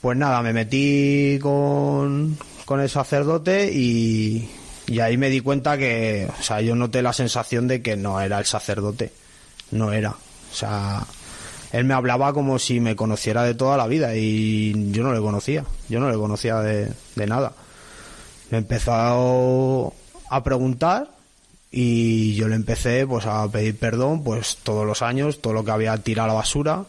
[0.00, 4.48] Pues nada, me metí con, con el sacerdote y,
[4.86, 8.20] y ahí me di cuenta que, o sea, yo noté la sensación de que no
[8.20, 9.12] era el sacerdote.
[9.70, 10.10] No era.
[10.10, 11.06] O sea,
[11.72, 15.20] él me hablaba como si me conociera de toda la vida y yo no le
[15.20, 17.52] conocía, yo no le conocía de, de nada.
[18.50, 19.92] Me empezó
[20.28, 21.08] a preguntar
[21.70, 25.70] y yo le empecé pues a pedir perdón pues todos los años, todo lo que
[25.70, 26.84] había tirado a la basura,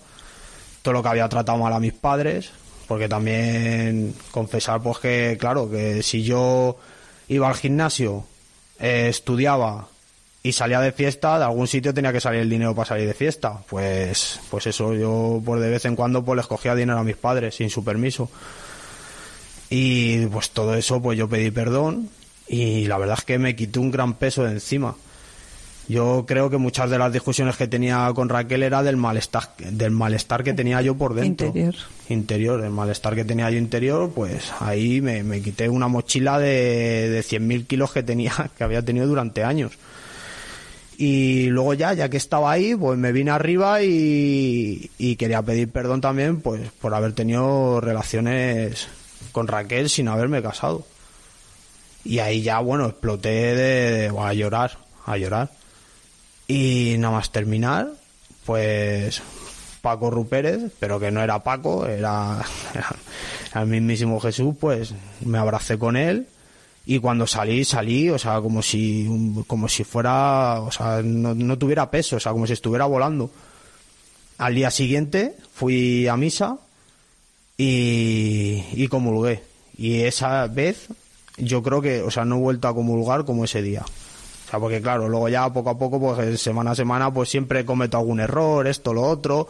[0.82, 2.50] todo lo que había tratado mal a mis padres,
[2.92, 6.76] porque también confesar pues que claro, que si yo
[7.30, 8.26] iba al gimnasio,
[8.82, 9.88] eh, estudiaba
[10.44, 13.14] y salía de fiesta, de algún sitio tenía que salir el dinero para salir de
[13.14, 13.62] fiesta.
[13.70, 17.16] Pues, pues eso, yo por de vez en cuando pues les cogía dinero a mis
[17.16, 18.30] padres sin su permiso.
[19.70, 22.10] Y pues todo eso pues yo pedí perdón
[22.46, 24.98] y la verdad es que me quité un gran peso de encima.
[25.88, 29.92] Yo creo que muchas de las discusiones que tenía con Raquel era del malestar, del
[29.92, 31.48] malestar que tenía yo por dentro.
[31.48, 31.76] Interior.
[32.10, 37.10] Interior, el malestar que tenía yo interior, pues ahí me, me quité una mochila de,
[37.10, 39.74] de 100.000 kilos que tenía, que había tenido durante años.
[40.98, 45.70] Y luego ya, ya que estaba ahí, pues me vine arriba y, y quería pedir
[45.70, 48.88] perdón también, pues por haber tenido relaciones
[49.32, 50.86] con Raquel sin haberme casado.
[52.06, 55.50] Y ahí ya, bueno, exploté de, de- a llorar, a llorar.
[56.52, 57.94] Y nada más terminar,
[58.46, 59.22] pues
[59.82, 62.44] Paco Rupérez, pero que no era Paco, era,
[63.52, 66.28] era el mismísimo Jesús, pues me abracé con él
[66.86, 69.08] y cuando salí, salí, o sea, como si,
[69.48, 73.32] como si fuera, o sea, no, no tuviera peso, o sea, como si estuviera volando.
[74.38, 76.58] Al día siguiente fui a misa
[77.56, 79.42] y, y comulgué.
[79.78, 80.88] Y esa vez
[81.38, 83.86] yo creo que, o sea, no he vuelto a comulgar como ese día.
[84.60, 88.20] Porque claro, luego ya poco a poco, pues semana a semana, pues siempre cometo algún
[88.20, 89.48] error, esto, lo otro.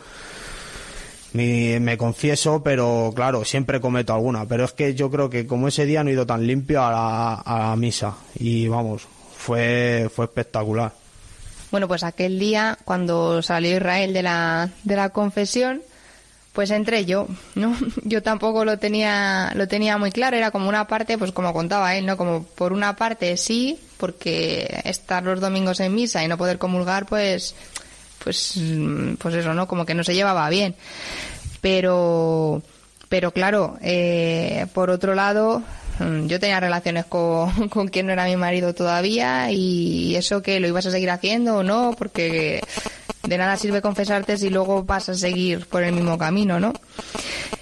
[1.34, 4.46] Me, me confieso, pero claro, siempre cometo alguna.
[4.46, 6.92] Pero es que yo creo que como ese día no he ido tan limpio a
[6.92, 8.16] la, a la misa.
[8.36, 10.92] Y vamos, fue, fue espectacular.
[11.72, 15.82] Bueno, pues aquel día, cuando salió Israel de la, de la confesión,
[16.52, 17.76] pues entré yo, ¿no?
[18.04, 21.96] Yo tampoco lo tenía, lo tenía muy claro, era como una parte, pues como contaba
[21.96, 22.18] él, ¿no?
[22.18, 27.06] Como por una parte sí, porque estar los domingos en misa y no poder comulgar,
[27.06, 27.54] pues,
[28.24, 29.68] pues, mm, pues eso, ¿no?
[29.68, 30.74] Como que no se llevaba bien.
[31.62, 32.64] Pero,
[33.10, 35.62] pero claro, eh, por otro lado,
[36.00, 40.60] mm, yo tenía relaciones con, con quien no era mi marido todavía y eso que
[40.60, 42.60] lo ibas a seguir haciendo o no, porque
[43.22, 46.74] de nada sirve confesarte si luego vas a seguir por el mismo camino, ¿no?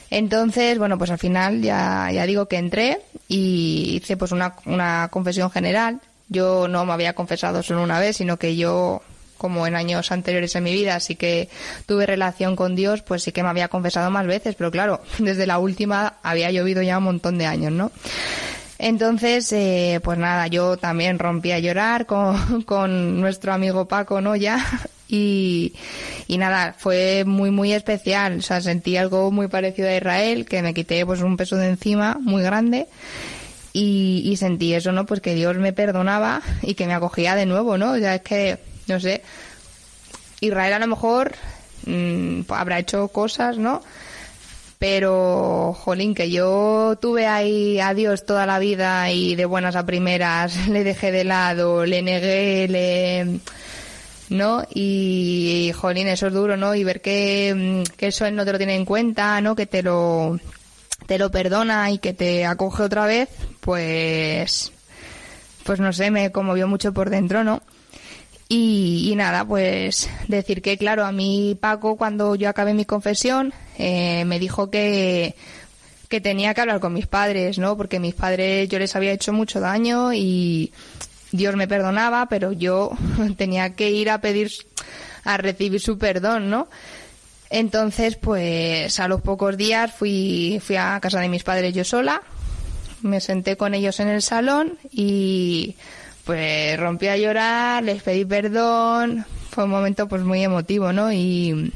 [0.09, 5.09] Entonces, bueno, pues al final ya, ya digo que entré y hice pues una, una
[5.11, 5.99] confesión general.
[6.29, 9.01] Yo no me había confesado solo una vez, sino que yo,
[9.37, 11.49] como en años anteriores en mi vida, sí que
[11.85, 15.47] tuve relación con Dios, pues sí que me había confesado más veces, pero claro, desde
[15.47, 17.91] la última había llovido ya un montón de años, ¿no?
[18.79, 24.35] Entonces, eh, pues nada, yo también rompí a llorar con, con nuestro amigo Paco, ¿no?
[24.35, 24.65] Ya.
[25.11, 25.73] Y,
[26.27, 28.37] y nada, fue muy, muy especial.
[28.37, 31.67] O sea, sentí algo muy parecido a Israel, que me quité pues un peso de
[31.67, 32.87] encima muy grande.
[33.71, 35.05] Y, y sentí eso, ¿no?
[35.05, 37.97] Pues que Dios me perdonaba y que me acogía de nuevo, ¿no?
[37.97, 39.21] Ya es que, no sé,
[40.41, 41.33] Israel a lo mejor
[41.85, 43.81] mm, habrá hecho cosas, ¿no?
[44.79, 49.85] Pero, jolín, que yo tuve ahí a Dios toda la vida y de buenas a
[49.85, 53.39] primeras le dejé de lado, le negué, le...
[54.29, 54.63] ¿no?
[54.73, 56.75] Y, jolín, eso es duro, ¿no?
[56.75, 59.55] Y ver que, mm, que eso él no te lo tiene en cuenta, ¿no?
[59.55, 60.39] Que te lo,
[61.09, 63.29] te lo perdona y que te acoge otra vez,
[63.61, 64.71] pues,
[65.63, 67.63] pues no sé, me conmovió mucho por dentro, ¿no?
[68.47, 73.55] Y, y nada, pues decir que, claro, a mí Paco, cuando yo acabé mi confesión,
[73.79, 75.33] eh, me dijo que,
[76.09, 77.75] que tenía que hablar con mis padres, ¿no?
[77.75, 80.71] Porque mis padres yo les había hecho mucho daño y
[81.31, 82.91] Dios me perdonaba, pero yo
[83.35, 84.51] tenía que ir a pedir,
[85.23, 86.67] a recibir su perdón, ¿no?
[87.49, 92.21] Entonces, pues a los pocos días fui, fui a casa de mis padres yo sola,
[93.01, 95.75] me senté con ellos en el salón y
[96.25, 101.11] pues rompí a llorar, les pedí perdón, fue un momento pues muy emotivo, ¿no?
[101.11, 101.73] Y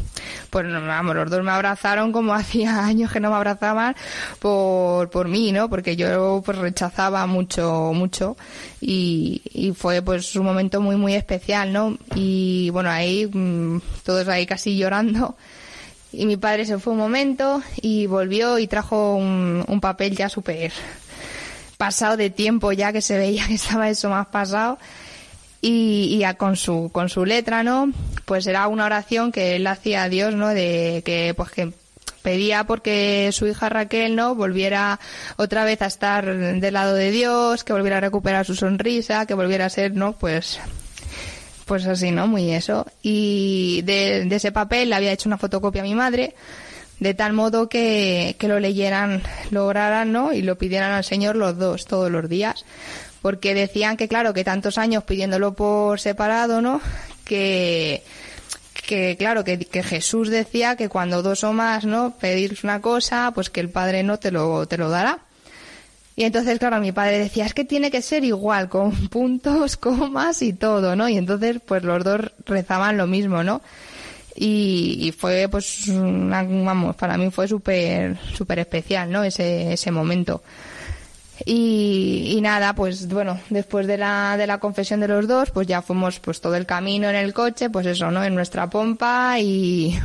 [0.51, 3.95] pues vamos, los dos me abrazaron como hacía años que no me abrazaban
[4.39, 5.69] por, por mí, ¿no?
[5.69, 8.37] Porque yo pues rechazaba mucho, mucho
[8.79, 11.97] y, y fue pues un momento muy, muy especial, ¿no?
[12.13, 15.35] Y bueno, ahí mm, todos ahí casi llorando.
[16.13, 20.71] Y mi padre se fue un momento y volvió y trajo un, papel ya súper
[21.77, 24.77] pasado de tiempo ya que se veía que estaba eso más pasado.
[25.59, 27.89] Y, y ya con su con su letra no
[28.25, 31.71] pues era una oración que él hacía a Dios no de que pues que
[32.21, 34.99] pedía porque su hija Raquel no volviera
[35.37, 39.35] otra vez a estar del lado de Dios que volviera a recuperar su sonrisa que
[39.35, 40.59] volviera a ser no pues
[41.65, 42.27] pues así, ¿no?
[42.27, 42.85] Muy eso.
[43.01, 46.35] Y de, ese papel le había hecho una fotocopia a mi madre,
[46.99, 49.21] de tal modo que, que lo leyeran,
[49.51, 50.33] lo oraran, ¿no?
[50.33, 52.65] Y lo pidieran al Señor los dos, todos los días.
[53.21, 56.81] Porque decían que, claro, que tantos años pidiéndolo por separado, ¿no?
[57.23, 58.03] Que,
[58.85, 62.13] que claro, que, que, Jesús decía que cuando dos o más, ¿no?
[62.19, 65.19] Pedir una cosa, pues que el Padre no te lo, te lo dará.
[66.15, 70.41] Y entonces, claro, mi padre decía, es que tiene que ser igual, con puntos, comas
[70.41, 71.09] y todo, ¿no?
[71.09, 73.61] Y entonces, pues los dos rezaban lo mismo, ¿no?
[74.35, 79.23] Y, fue, pues, vamos, para mí fue súper, súper especial, ¿no?
[79.23, 80.41] Ese, ese momento.
[81.45, 85.67] Y, y, nada, pues bueno, después de la, de la confesión de los dos, pues
[85.67, 88.23] ya fuimos pues todo el camino en el coche, pues eso, ¿no?
[88.23, 89.99] En nuestra pompa y,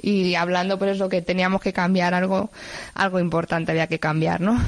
[0.00, 2.50] y hablando pues eso que teníamos que cambiar algo,
[2.94, 4.60] algo importante había que cambiar, ¿no?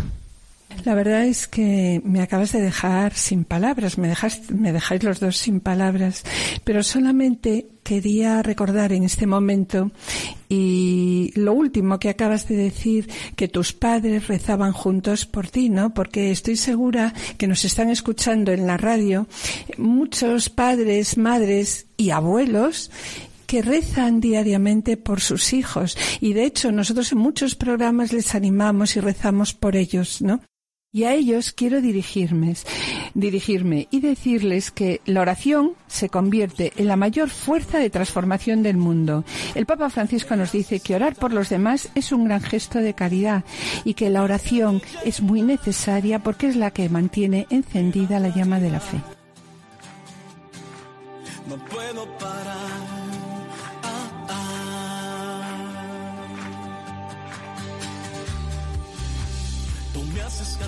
[0.85, 5.18] La verdad es que me acabas de dejar sin palabras, me, dejas, me dejáis los
[5.18, 6.24] dos sin palabras,
[6.62, 9.90] pero solamente quería recordar en este momento
[10.48, 15.94] y lo último que acabas de decir, que tus padres rezaban juntos por ti, ¿no?
[15.94, 19.26] Porque estoy segura que nos están escuchando en la radio
[19.78, 22.90] muchos padres, madres y abuelos
[23.46, 25.96] que rezan diariamente por sus hijos.
[26.20, 30.42] Y de hecho, nosotros en muchos programas les animamos y rezamos por ellos, ¿no?
[30.90, 32.57] Y a ellos quiero dirigirme,
[33.12, 38.79] dirigirme y decirles que la oración se convierte en la mayor fuerza de transformación del
[38.79, 39.22] mundo.
[39.55, 42.94] El Papa Francisco nos dice que orar por los demás es un gran gesto de
[42.94, 43.44] caridad
[43.85, 48.59] y que la oración es muy necesaria porque es la que mantiene encendida la llama
[48.59, 48.96] de la fe.
[51.48, 52.67] No puedo parar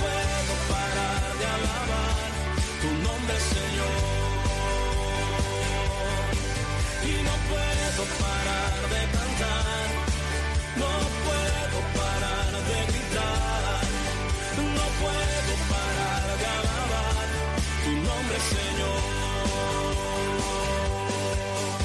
[0.00, 2.30] No puedo parar de alabar
[2.80, 4.00] tu nombre, Señor.
[7.04, 8.79] Y no puedo parar.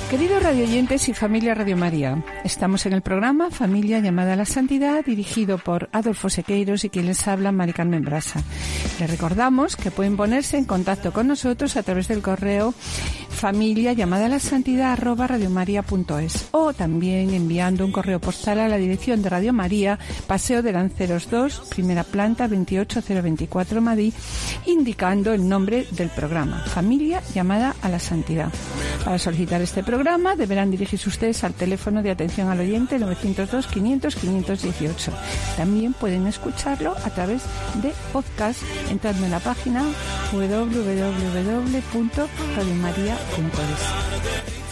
[0.10, 5.04] Queridos radioyentes y familia Radio María, estamos en el programa Familia llamada a la Santidad,
[5.04, 8.44] dirigido por Adolfo Sequeiros y quien les habla, Mari Carmen Brasa.
[9.00, 12.76] Les recordamos que pueden ponerse en contacto con nosotros a través del correo
[13.36, 18.78] familia llamada a la santidad arroba radiomaria.es o también enviando un correo postal a la
[18.78, 24.14] dirección de Radio María, Paseo de Lanceros 2, primera planta 28024 Madrid,
[24.66, 28.52] indicando el nombre del programa, Familia llamada a la santidad.
[29.04, 34.16] Para solicitar este programa deberán dirigirse ustedes al teléfono de atención al oyente 902 500
[34.16, 35.12] 518.
[35.58, 37.42] También pueden escucharlo a través
[37.82, 39.84] de podcast entrando en la página
[40.32, 43.25] www.radiomaria.es.
[43.34, 44.65] puedo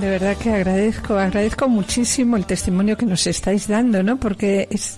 [0.00, 4.16] De verdad que agradezco, agradezco muchísimo el testimonio que nos estáis dando, ¿no?
[4.18, 4.96] Porque es,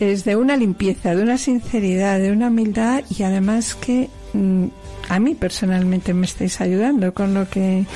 [0.00, 4.66] es de una limpieza, de una sinceridad, de una humildad y además que mm,
[5.08, 7.86] a mí personalmente me estáis ayudando con lo que,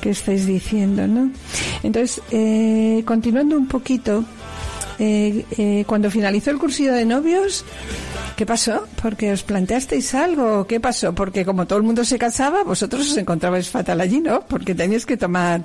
[0.00, 1.30] que estáis diciendo, ¿no?
[1.84, 4.24] Entonces, eh, continuando un poquito,
[4.98, 7.64] eh, eh, cuando finalizó el cursillo de novios,
[8.36, 8.86] ¿qué pasó?
[9.02, 11.14] Porque os planteasteis algo, ¿qué pasó?
[11.14, 14.40] Porque como todo el mundo se casaba, vosotros os encontrabais fatal allí, ¿no?
[14.42, 15.64] Porque teníais que tomar...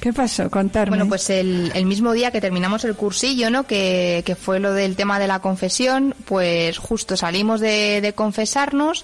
[0.00, 0.48] ¿Qué pasó?
[0.48, 0.96] Contarme.
[0.96, 3.64] Bueno, pues el, el mismo día que terminamos el cursillo, ¿no?
[3.64, 9.02] Que, que fue lo del tema de la confesión, pues justo salimos de, de confesarnos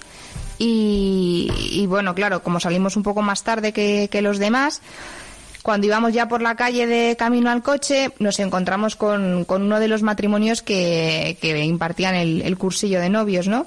[0.57, 4.81] y, y bueno, claro, como salimos un poco más tarde que, que los demás,
[5.65, 9.79] cuando íbamos ya por la calle de camino al coche, nos encontramos con, con uno
[9.79, 13.65] de los matrimonios que, que impartían el, cursillo de novios, ¿no?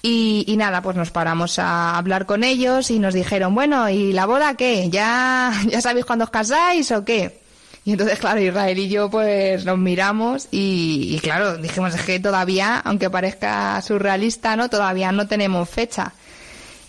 [0.00, 4.12] Y, y nada, pues nos paramos a hablar con ellos y nos dijeron, bueno, ¿y
[4.12, 4.88] la boda qué?
[4.90, 7.40] ¿Ya, ya sabéis cuándo os casáis o qué?
[7.84, 12.20] Y entonces, claro, Israel y yo pues nos miramos y, y claro, dijimos, es que
[12.20, 14.70] todavía, aunque parezca surrealista, ¿no?
[14.70, 16.12] Todavía no tenemos fecha.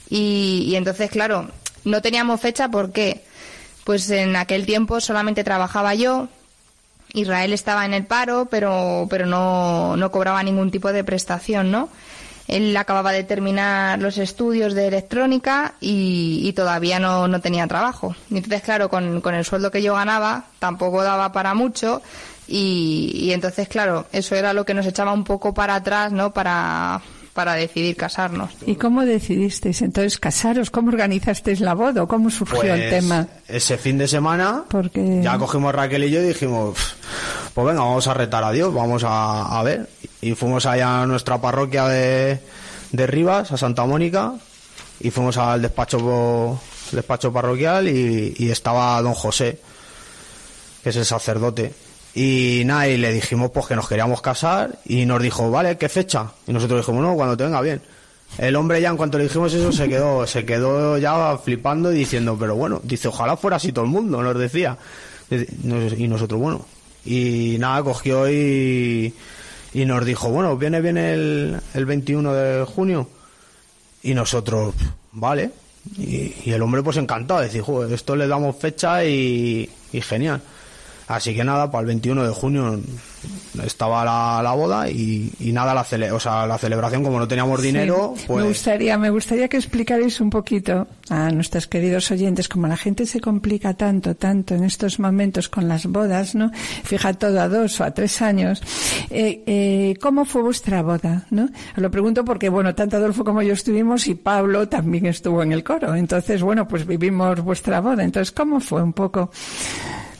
[0.08, 1.50] Y, y entonces, claro,
[1.84, 3.24] no teníamos fecha porque,
[3.86, 6.28] pues en aquel tiempo solamente trabajaba yo,
[7.14, 11.88] Israel estaba en el paro, pero, pero no, no cobraba ningún tipo de prestación, ¿no?
[12.48, 18.16] Él acababa de terminar los estudios de electrónica y, todavía no, no, tenía trabajo.
[18.30, 22.02] Entonces, claro, con, con, el sueldo que yo ganaba tampoco daba para mucho
[22.48, 26.34] y, y, entonces, claro, eso era lo que nos echaba un poco para atrás, ¿no?
[26.34, 27.02] Para,
[27.36, 28.52] para decidir casarnos.
[28.66, 30.70] ¿Y cómo decidisteis entonces casaros?
[30.70, 32.06] ¿Cómo organizasteis la boda?
[32.06, 33.28] ¿Cómo surgió pues, el tema?
[33.46, 35.20] Ese fin de semana Porque...
[35.22, 36.78] ya cogimos Raquel y yo y dijimos,
[37.54, 39.90] pues venga, vamos a retar a Dios, vamos a, a ver.
[40.22, 42.40] Y fuimos allá a nuestra parroquia de,
[42.94, 44.36] de Rivas, a Santa Mónica,
[45.02, 46.58] y fuimos al despacho,
[46.94, 49.60] despacho parroquial y, y estaba don José,
[50.82, 51.74] que es el sacerdote.
[52.16, 55.90] Y nada, y le dijimos pues que nos queríamos casar y nos dijo, vale, ¿qué
[55.90, 56.32] fecha?
[56.48, 57.82] Y nosotros dijimos, no, cuando te venga bien.
[58.38, 61.98] El hombre ya en cuanto le dijimos eso se quedó, se quedó ya flipando y
[61.98, 64.78] diciendo, pero bueno, dice, ojalá fuera así todo el mundo, nos decía.
[65.30, 66.66] Y nosotros, bueno.
[67.04, 69.14] Y nada, cogió y,
[69.74, 73.10] y nos dijo, bueno, viene bien el, el 21 de junio.
[74.04, 74.74] Y nosotros,
[75.12, 75.52] vale.
[75.98, 80.42] Y, el hombre pues encantado, decir, esto le damos fecha y genial.
[81.08, 82.80] Así que nada, para el 21 de junio
[83.64, 87.28] estaba la, la boda y, y, nada, la, cele o sea, la celebración, como no
[87.28, 88.44] teníamos dinero, pues...
[88.44, 93.06] Me gustaría, me gustaría que explicarais un poquito a nuestros queridos oyentes, como la gente
[93.06, 96.52] se complica tanto, tanto en estos momentos con las bodas, ¿no?
[96.84, 98.62] Fija todo a dos o a tres años.
[99.10, 101.50] Eh, eh, ¿Cómo fue vuestra boda, no?
[101.76, 105.64] Lo pregunto porque, bueno, tanto Adolfo como yo estuvimos y Pablo también estuvo en el
[105.64, 105.96] coro.
[105.96, 108.04] Entonces, bueno, pues vivimos vuestra boda.
[108.04, 109.30] Entonces, ¿cómo fue un poco?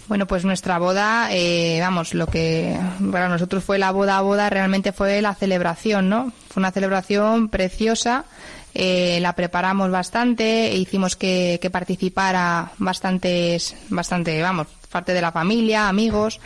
[0.08, 2.78] Bueno, pues nuestra boda, eh, vamos, lo que
[3.12, 6.32] para nosotros fue la boda boda realmente fue la celebración, ¿no?
[6.50, 8.26] Fue una celebración preciosa,
[8.76, 15.32] eh, la preparamos bastante, e hicimos que, que participara bastantes, bastante, vamos, parte de la
[15.32, 16.40] familia, amigos.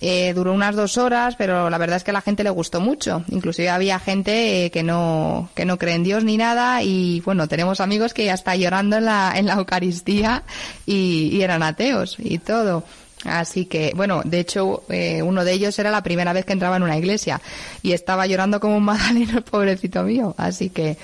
[0.00, 2.80] Eh, duró unas dos horas, pero la verdad es que a la gente le gustó
[2.80, 3.22] mucho.
[3.28, 7.48] Inclusive había gente eh, que no que no cree en Dios ni nada y bueno,
[7.48, 10.42] tenemos amigos que ya está llorando en la en la Eucaristía
[10.86, 12.84] y, eran ateos y todo.
[13.24, 16.76] Así que, bueno, de hecho, eh, uno de ellos era la primera vez que entraba
[16.76, 17.40] en una iglesia
[17.82, 20.34] y estaba llorando como un magdaleno, pobrecito mío.
[20.38, 20.96] Así que,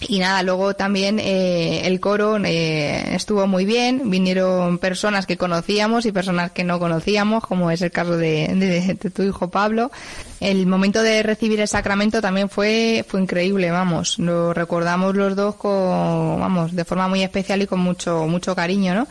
[0.00, 6.04] y nada, luego también eh, el coro eh, estuvo muy bien, vinieron personas que conocíamos
[6.04, 9.90] y personas que no conocíamos, como es el caso de, de, de, tu hijo Pablo.
[10.38, 15.54] El momento de recibir el sacramento también fue, fue increíble, vamos, lo recordamos los dos
[15.54, 19.08] con, vamos, de forma muy especial y con mucho, mucho cariño, ¿no?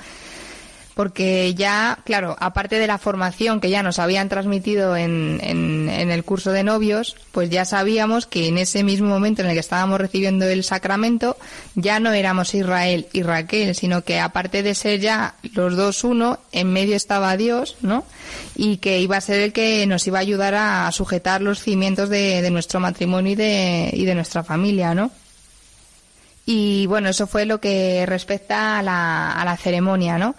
[0.95, 6.09] Porque ya, claro, aparte de la formación que ya nos habían transmitido en, en, en,
[6.09, 9.59] el curso de novios, pues ya sabíamos que en ese mismo momento en el que
[9.59, 11.35] estábamos recibiendo el sacramento,
[11.75, 16.39] ya no éramos Israel y Raquel, sino que aparte de ser ya los dos uno,
[16.53, 18.05] en medio estaba Dios, ¿no?
[18.55, 22.07] Y que iba a ser el que nos iba a ayudar a sujetar los cimientos
[22.07, 25.11] de, nuestro matrimonio y de, y de nuestra familia, ¿no?
[26.45, 30.35] Y bueno, eso fue lo que respecta a la, a la ceremonia, ¿no?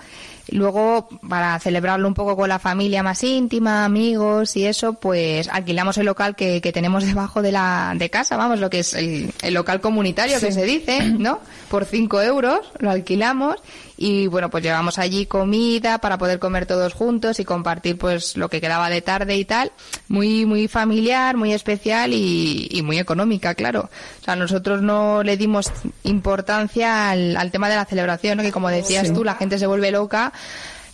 [0.51, 5.99] Luego, para celebrarlo un poco con la familia más íntima, amigos y eso, pues alquilamos
[5.99, 9.33] el local que, que tenemos debajo de la de casa, vamos, lo que es el,
[9.43, 10.47] el local comunitario sí.
[10.47, 11.41] que se dice, ¿no?
[11.69, 13.57] Por cinco euros lo alquilamos
[13.99, 18.49] y bueno, pues llevamos allí comida para poder comer todos juntos y compartir pues lo
[18.51, 19.73] que quedaba de tarde y tal.
[20.09, 23.89] Muy, muy familiar, muy especial y, y muy económica, claro.
[24.21, 25.73] O sea, nosotros no le dimos
[26.05, 28.43] importancia al, al tema de la celebración, ¿no?
[28.43, 29.15] que como decías Sí.
[29.15, 30.33] tú, la gente se vuelve loca.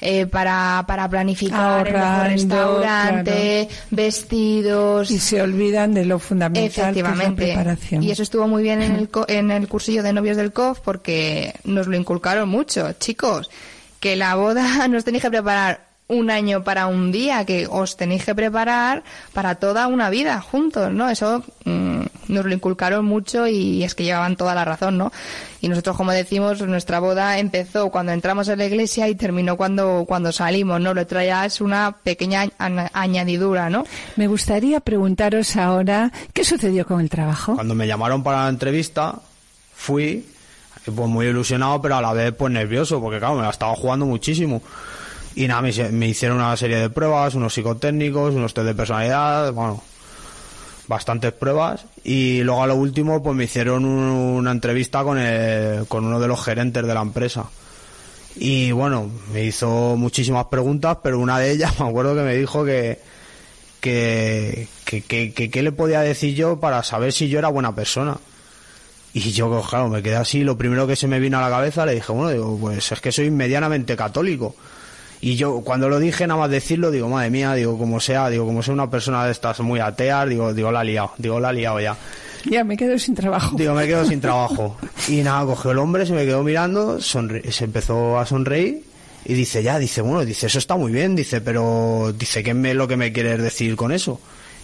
[0.03, 6.63] Eh, para, para planificar el mejor Ahorrando, restaurante, vestidos, Y se olvidan de lo fundamental
[6.63, 7.45] que es la Efectivamente.
[7.45, 8.03] preparación.
[8.03, 11.55] Y eso estuvo muy bien en el, en el cursillo de novios del COF porque
[11.65, 12.93] nos lo inculcaron mucho.
[12.95, 13.51] Chicos,
[14.01, 17.97] que la boda no os tenéis que preparar un año para un día, que os
[17.97, 19.03] tenéis que preparar
[19.33, 21.09] para toda una vida juntos, ¿no?
[21.09, 25.13] Eso mm, nos lo inculcaron mucho y es que llevaban toda la razón, ¿no?
[25.61, 30.05] Y nosotros, como decimos, nuestra boda empezó cuando entramos en la iglesia y terminó cuando,
[30.07, 30.93] cuando salimos, ¿no?
[30.95, 33.85] Lo otro ya es una pequeña añ- añadidura, ¿no?
[34.17, 37.55] Me gustaría preguntaros ahora qué sucedió con el trabajo.
[37.55, 39.15] Cuando me llamaron para la entrevista,
[39.75, 40.27] fui
[40.85, 44.05] pues muy ilusionado, pero a la vez pues nervioso, porque claro, me la estaba jugando
[44.05, 44.61] muchísimo.
[45.35, 49.83] Y nada, me, hicieron una serie de pruebas, unos psicotécnicos, unos test de personalidad, bueno,
[50.89, 51.85] bastantes pruebas.
[52.05, 54.01] Y luego a lo último, pues me hicieron un-
[54.37, 57.47] una entrevista con, el- con uno de los gerentes de la empresa.
[58.37, 62.65] Y bueno, me hizo muchísimas preguntas, pero una de ellas me acuerdo que me dijo
[62.65, 62.99] que,
[63.81, 68.17] que, que, que, le podía decir yo para saber si yo era buena persona.
[69.15, 71.51] Y yo, pues, claro, me quedé así, lo primero que se me vino a la
[71.51, 74.55] cabeza, le dije, bueno, digo, pues es que soy medianamente católico.
[75.23, 78.45] Y yo, cuando lo dije, nada más decirlo, digo, madre mía, digo, como sea, digo,
[78.45, 81.51] como sea una persona de estas muy ateas, digo, digo, la he liado, digo, la
[81.51, 81.97] he liado ya.
[82.45, 83.57] Ya me quedo sin trabajo.
[83.57, 84.77] Digo, me quedo sin trabajo.
[85.07, 88.83] Y nada, cogió el hombre, se me quedó mirando, se empezó a sonreír
[89.25, 92.75] y dice, ya, dice, bueno, dice, eso está muy bien, dice, pero dice, ¿qué es
[92.75, 94.21] lo que me quieres decir con eso?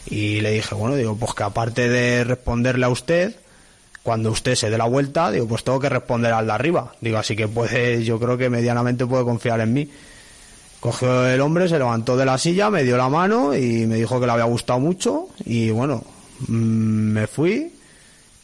[0.07, 3.37] Y le dije, bueno, digo, pues que aparte de responderle a usted,
[4.03, 6.95] cuando usted se dé la vuelta, digo, pues tengo que responder al de arriba.
[7.01, 9.89] Digo, así que puede, yo creo que medianamente puede confiar en mí.
[10.81, 14.21] Cogió el hombre, se levantó de la silla, me dio la mano y me dijo
[14.21, 16.05] que le había gustado mucho y bueno,
[16.47, 17.73] mm, me fui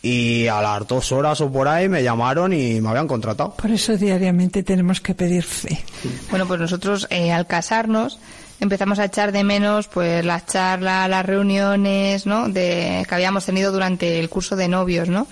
[0.02, 3.54] y a las dos horas o por ahí me llamaron y me habían contratado.
[3.54, 5.82] Por eso diariamente tenemos que pedir fe.
[6.28, 8.18] Bueno, pues nosotros eh, al casarnos
[8.60, 12.48] empezamos a echar de menos pues las charlas, las reuniones, ¿no?
[12.48, 15.26] De, que habíamos tenido durante el curso de novios, ¿no?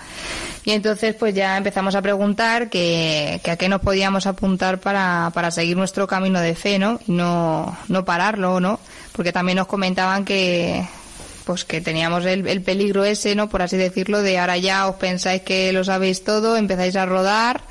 [0.64, 5.30] Y entonces pues ya empezamos a preguntar que, que a qué nos podíamos apuntar para,
[5.34, 7.00] para seguir nuestro camino de fe, ¿no?
[7.06, 8.78] Y no, no pararlo, ¿no?
[9.12, 10.86] Porque también nos comentaban que
[11.44, 13.48] pues que teníamos el, el peligro ese, ¿no?
[13.48, 17.62] Por así decirlo, de ahora ya os pensáis que lo sabéis todo, empezáis a rodar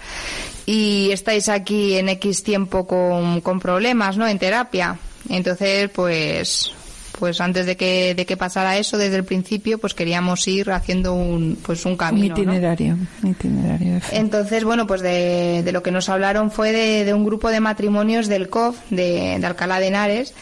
[0.65, 4.27] y estáis aquí en X tiempo con, con problemas, ¿no?
[4.27, 4.99] En terapia.
[5.31, 6.71] Entonces, pues,
[7.19, 11.13] pues antes de que, de que pasara eso, desde el principio, pues queríamos ir haciendo
[11.13, 12.41] un, pues un camino, ¿no?
[12.41, 12.97] itinerario.
[13.23, 14.17] Un itinerario de fe.
[14.17, 17.59] Entonces, bueno, pues de, de lo que nos hablaron fue de, de un grupo de
[17.59, 20.33] matrimonios del COF, de, de Alcalá de Henares,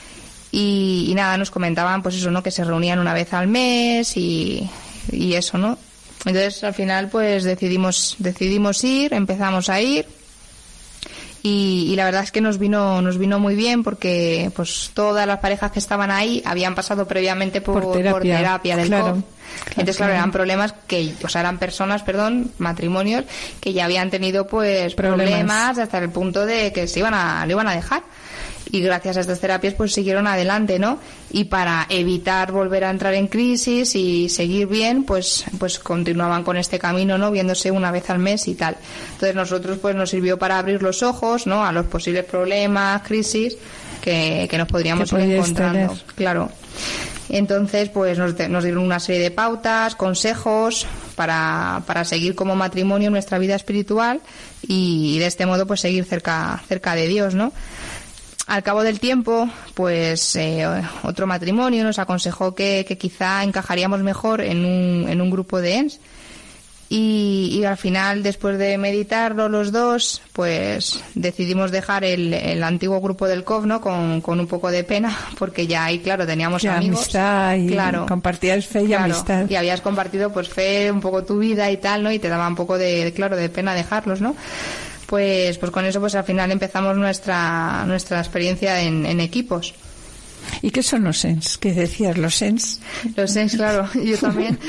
[0.51, 2.41] y, y nada, nos comentaban, pues eso, ¿no?
[2.41, 4.67] Que se reunían una vez al mes y,
[5.11, 5.77] y eso, ¿no?
[6.25, 10.05] Entonces, al final, pues decidimos, decidimos ir, empezamos a ir,
[11.43, 15.25] y, y la verdad es que nos vino nos vino muy bien porque pues todas
[15.25, 19.23] las parejas que estaban ahí habían pasado previamente por, Por por terapia, del claro.
[19.71, 20.13] Entonces, claro, claro.
[20.13, 23.25] eran problemas que, o sea, eran personas, perdón, matrimonios
[23.59, 25.27] que ya habían tenido pues Problemas.
[25.27, 28.03] problemas, hasta el punto de que se iban a, lo iban a dejar.
[28.71, 30.99] Y gracias a estas terapias pues siguieron adelante, ¿no?
[31.31, 36.57] Y para evitar volver a entrar en crisis y seguir bien, pues, pues continuaban con
[36.57, 37.31] este camino, ¿no?
[37.31, 38.77] Viéndose una vez al mes y tal.
[39.13, 41.65] Entonces nosotros pues nos sirvió para abrir los ojos, ¿no?
[41.65, 43.57] A los posibles problemas, crisis
[44.01, 45.93] que, que nos podríamos ir encontrando.
[45.93, 46.03] tener.
[46.15, 46.49] Claro.
[47.29, 53.11] Entonces, pues nos, nos dieron una serie de pautas, consejos para, para seguir como matrimonio
[53.11, 54.19] nuestra vida espiritual
[54.67, 57.53] y, de este modo pues seguir cerca, cerca de Dios, ¿no?
[58.49, 60.65] Al cabo del tiempo, pues eh,
[61.03, 65.75] otro matrimonio nos aconsejó que, que quizá encajaríamos mejor en un, en un grupo de
[65.75, 65.99] ENS.
[66.91, 72.99] Y, y al final, después de meditarlo los dos, pues decidimos dejar el, el antiguo
[72.99, 73.79] grupo del COF, ¿no?
[73.79, 77.01] Con, con un poco de pena, porque ya ahí, claro, teníamos Y amigos.
[77.01, 79.47] amistad y claro, compartíais fe y claro, amistad.
[79.47, 82.11] Y habías compartido, pues, fe, un poco tu vida y tal, ¿no?
[82.11, 84.35] Y te daba un poco de, claro, de pena dejarlos, ¿no?
[85.09, 89.73] Pues, pues con eso, pues al final empezamos nuestra, nuestra experiencia en, en equipos.
[90.61, 91.57] ¿Y qué son los SENS?
[91.57, 92.79] ¿Qué decías, los SENS?
[93.15, 94.59] Los SENS, claro, yo también.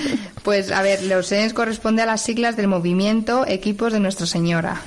[0.43, 4.80] Pues a ver, los SENS corresponde a las siglas del movimiento Equipos de Nuestra Señora.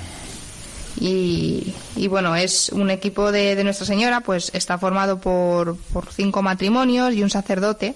[0.99, 6.11] Y, y bueno, es un equipo de, de Nuestra Señora, pues está formado por, por
[6.11, 7.95] cinco matrimonios y un sacerdote.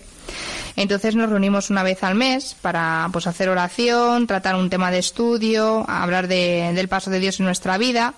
[0.78, 5.00] Entonces nos reunimos una vez al mes para pues hacer oración, tratar un tema de
[5.00, 8.14] estudio, hablar de- del paso de Dios en nuestra vida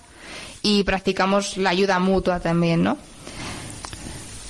[0.62, 2.98] y practicamos la ayuda mutua también, ¿no?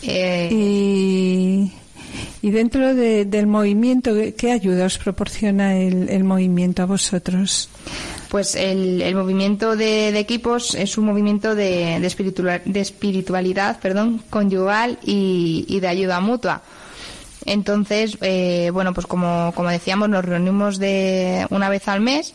[0.02, 1.72] Eh, Y,
[2.42, 7.68] y dentro de- del movimiento, ¿qué ayuda os proporciona el, el movimiento a vosotros?
[8.28, 13.78] Pues el, el movimiento de, de equipos es un movimiento de, de, espiritua- de espiritualidad
[13.80, 16.62] perdón, conyugal y, y de ayuda mutua.
[17.46, 22.34] Entonces, eh, bueno, pues como, como decíamos, nos reunimos de una vez al mes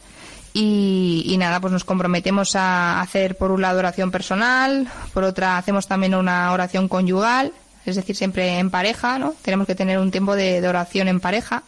[0.54, 5.58] y, y nada, pues nos comprometemos a hacer por un lado oración personal, por otra
[5.58, 7.52] hacemos también una oración conyugal,
[7.86, 9.36] es decir, siempre en pareja, ¿no?
[9.44, 11.62] Tenemos que tener un tiempo de, oración en pareja.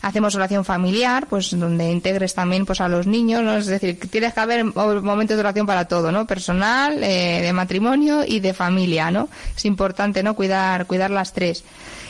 [0.00, 3.56] Hacemos oración familiar, pues donde integres también pues a los niños, ¿no?
[3.56, 6.26] Es decir, tienes que haber mo- momentos de oración para todo, ¿no?
[6.26, 9.28] Personal, eh, de matrimonio y de familia, ¿no?
[9.56, 10.34] Es importante, ¿no?
[10.34, 11.62] Cuidar, cuidar las tres.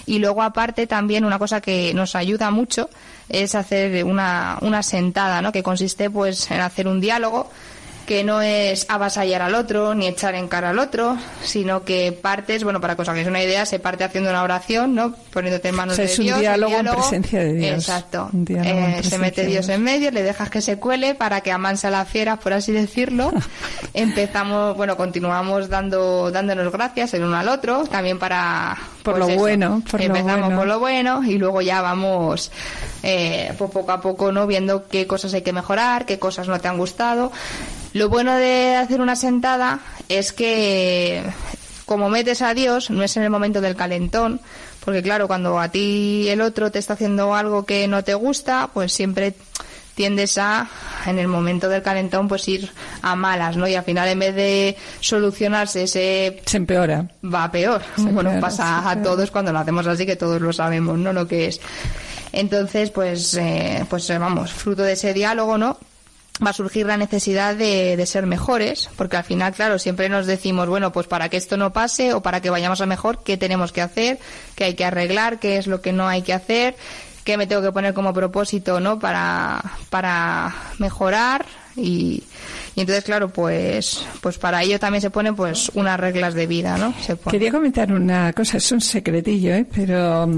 [0.09, 2.89] Y luego aparte también una cosa que nos ayuda mucho
[3.29, 5.53] es hacer una, una sentada, ¿no?
[5.53, 7.51] Que consiste pues en hacer un diálogo
[8.09, 12.65] que no es avasallar al otro ni echar en cara al otro, sino que partes,
[12.65, 15.15] bueno, para que os hagáis una idea, se parte haciendo una oración, ¿no?
[15.31, 16.37] Poniéndote en manos O sea, de es un Dios.
[16.37, 17.75] el diálogo en presencia de Dios.
[17.75, 18.31] Exacto.
[18.33, 19.77] Diálogo Eh, se mete Dios Dios.
[19.77, 22.73] en medio, le dejas que se cuele para que amanse a la fiera, por así
[22.73, 23.31] decirlo.
[23.93, 28.75] Empezamos, bueno, continuamos dando, dándonos gracias el uno al otro, también para...
[29.03, 30.57] Por lo bueno, por lo Empezamos bueno.
[30.57, 32.51] por lo bueno y luego ya vamos
[33.03, 36.59] eh, pues poco a poco no viendo qué cosas hay que mejorar, qué cosas no
[36.59, 37.33] te han gustado.
[37.99, 41.25] Lo bueno de hacer una sentada es que
[41.85, 44.41] como metes a Dios, no es en el momento del calentón,
[44.85, 48.71] porque claro, cuando a ti el otro te está haciendo algo que no te gusta,
[48.73, 49.35] pues siempre
[49.97, 50.69] tiendes a,
[51.07, 52.71] en el momento del calentón, pues ir
[53.03, 53.67] a malas, ¿no?
[53.67, 57.11] Y al final, en vez de solucionarse ese Se empeora.
[57.25, 57.83] va peor.
[57.97, 61.13] Sí, bueno, claro, pasa a todos cuando lo hacemos así, que todos lo sabemos, ¿no?
[61.13, 61.61] Lo que es.
[62.31, 65.79] Entonces, pues, eh, pues vamos, fruto de ese diálogo, ¿no?
[66.45, 70.69] Va a surgir la necesidad de, ser mejores, porque al final, claro, siempre nos decimos,
[70.69, 73.73] bueno, pues para que esto no pase o para que vayamos a mejor, ¿qué tenemos
[73.73, 74.19] que hacer?
[74.55, 75.41] ¿Qué hay que arreglar?
[75.41, 76.77] ¿Qué es lo que no hay que hacer?
[77.25, 78.99] ¿Qué me tengo que poner como propósito, ¿no?
[78.99, 79.63] Para,
[80.79, 81.45] mejorar
[81.77, 82.23] y,
[82.79, 86.79] y entonces, claro, pues, pues para ello también se ponen pues unas reglas de vida,
[86.79, 86.95] ¿no?
[87.29, 89.67] Quería comentar una cosa, es un secretillo, ¿eh?
[89.75, 90.29] pero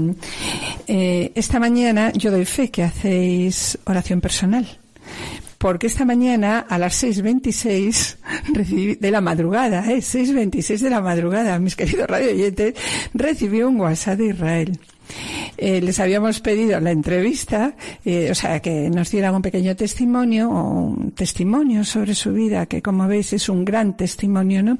[0.87, 4.80] eh, esta mañana yo doy fe que hacéis oración personal.
[5.61, 8.17] Porque esta mañana a las 6.26
[8.51, 9.97] recibí, de la madrugada, ¿eh?
[9.97, 12.73] 6.26 de la madrugada, mis queridos radio oyentes,
[13.13, 14.79] recibí un WhatsApp de Israel.
[15.57, 20.49] Eh, les habíamos pedido la entrevista, eh, o sea, que nos dieran un pequeño testimonio
[20.49, 24.79] o un testimonio sobre su vida, que como veis es un gran testimonio, ¿no?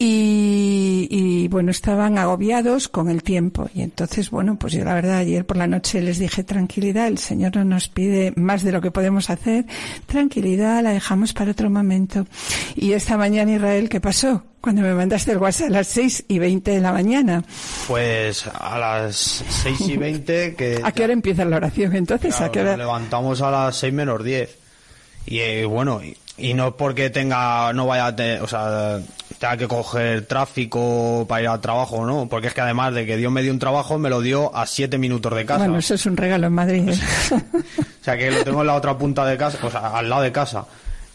[0.00, 3.68] Y, y, bueno, estaban agobiados con el tiempo.
[3.74, 7.18] Y entonces, bueno, pues yo la verdad ayer por la noche les dije tranquilidad, el
[7.18, 9.64] Señor no nos pide más de lo que podemos hacer.
[10.06, 12.28] Tranquilidad, la dejamos para otro momento.
[12.76, 14.44] Y esta mañana, Israel, ¿qué pasó?
[14.60, 17.42] Cuando me mandaste el WhatsApp a las 6 y 20 de la mañana.
[17.88, 20.80] Pues a las 6 y 20 que...
[20.84, 22.36] ¿A qué hora empieza la oración entonces?
[22.36, 22.70] Claro, ¿A qué hora?
[22.70, 24.58] nos levantamos a las 6 menos 10.
[25.26, 29.00] Y eh, bueno, y, y no es porque tenga, no vaya a te- o sea,
[29.38, 32.28] tenga que coger tráfico para ir al trabajo, ¿no?
[32.28, 34.66] Porque es que además de que Dios me dio un trabajo, me lo dio a
[34.66, 35.58] 7 minutos de casa.
[35.60, 36.88] Bueno, eso es un regalo en Madrid.
[36.88, 36.98] ¿eh?
[38.00, 40.22] O sea que lo tengo en la otra punta de casa, o sea, al lado
[40.22, 40.64] de casa.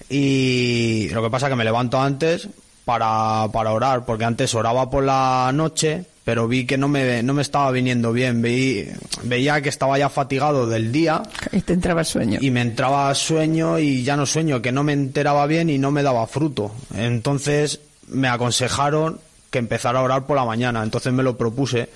[0.09, 2.47] Y lo que pasa es que me levanto antes
[2.85, 7.33] para, para orar, porque antes oraba por la noche, pero vi que no me, no
[7.33, 8.41] me estaba viniendo bien.
[8.41, 8.89] Veí,
[9.23, 12.39] veía que estaba ya fatigado del día y te entraba sueño.
[12.41, 15.91] y me entraba sueño y ya no sueño, que no me enteraba bien y no
[15.91, 16.71] me daba fruto.
[16.95, 19.19] Entonces me aconsejaron
[19.49, 20.81] que empezara a orar por la mañana.
[20.81, 21.89] Entonces me lo propuse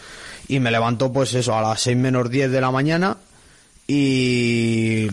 [0.48, 3.18] y me levantó pues eso a las 6 menos 10 de la mañana
[3.88, 5.08] y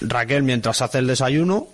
[0.00, 1.68] Raquel mientras hace el desayuno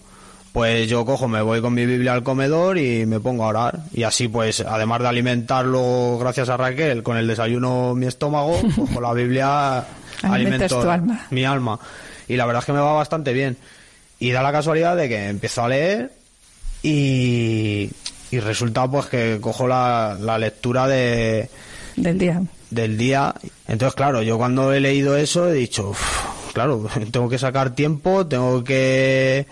[0.56, 3.80] pues yo cojo, me voy con mi Biblia al comedor y me pongo a orar.
[3.92, 8.90] Y así, pues, además de alimentarlo, gracias a Raquel, con el desayuno mi estómago, pues
[8.90, 9.84] con la Biblia
[10.22, 11.26] alimento tu alma.
[11.28, 11.78] mi alma.
[12.26, 13.58] Y la verdad es que me va bastante bien.
[14.18, 16.12] Y da la casualidad de que empiezo a leer
[16.82, 17.90] y,
[18.30, 21.50] y resulta pues que cojo la, la lectura de,
[21.96, 22.42] Del día.
[22.70, 23.34] del día.
[23.68, 28.26] Entonces, claro, yo cuando he leído eso he dicho, "Uf, claro, tengo que sacar tiempo,
[28.26, 29.46] tengo que,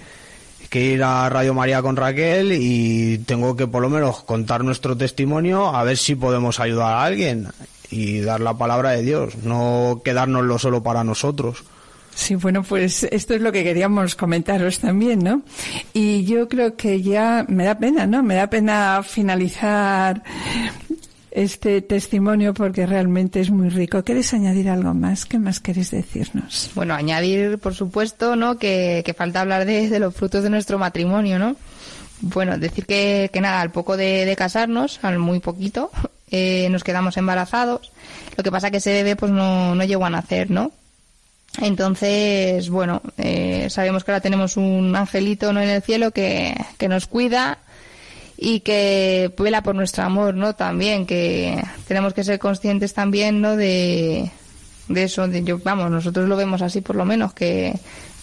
[0.74, 4.96] que ir a Radio María con Raquel y tengo que por lo menos contar nuestro
[4.96, 7.46] testimonio a ver si podemos ayudar a alguien
[7.92, 11.62] y dar la palabra de Dios, no quedárnoslo solo para nosotros.
[12.12, 15.42] Sí, bueno, pues esto es lo que queríamos comentaros también, ¿no?
[15.92, 18.24] Y yo creo que ya me da pena, ¿no?
[18.24, 20.24] Me da pena finalizar
[21.34, 24.04] este testimonio porque realmente es muy rico.
[24.04, 25.26] ¿Queréis añadir algo más?
[25.26, 26.70] ¿Qué más queréis decirnos?
[26.74, 28.56] Bueno, añadir, por supuesto, ¿no?
[28.56, 31.56] Que, que falta hablar de, los frutos de nuestro matrimonio, ¿no?
[32.20, 35.90] bueno, decir que, que nada, al poco de, de casarnos, al muy poquito,
[36.30, 37.92] eh, nos quedamos embarazados.
[38.36, 40.72] Lo que pasa que ese bebé pues no, no llegó a nacer, ¿no?
[41.60, 45.60] Entonces, bueno, eh, sabemos que ahora tenemos un angelito ¿no?
[45.60, 47.58] en el cielo que, que nos cuida
[48.44, 50.54] y que vela por nuestro amor, ¿no?
[50.54, 53.56] También, que tenemos que ser conscientes también, ¿no?
[53.56, 54.30] De,
[54.88, 57.74] de eso, de, yo, vamos, nosotros lo vemos así por lo menos, que,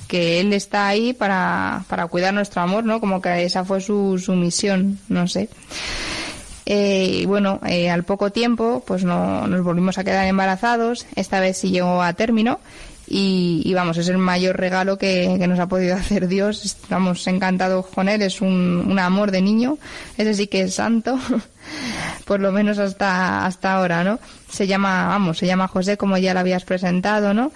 [0.07, 2.99] que Él está ahí para, para cuidar nuestro amor, ¿no?
[2.99, 5.49] Como que esa fue su, su misión, no sé.
[6.67, 11.07] Eh, y bueno, eh, al poco tiempo, pues no, nos volvimos a quedar embarazados.
[11.15, 12.59] Esta vez sí llegó a término.
[13.13, 16.63] Y, y vamos, es el mayor regalo que, que nos ha podido hacer Dios.
[16.63, 19.77] Estamos encantados con él, es un, un amor de niño.
[20.17, 21.19] Ese sí que es santo,
[22.25, 24.17] por lo menos hasta, hasta ahora, ¿no?
[24.49, 27.51] Se llama, vamos, se llama José, como ya lo habías presentado, ¿no?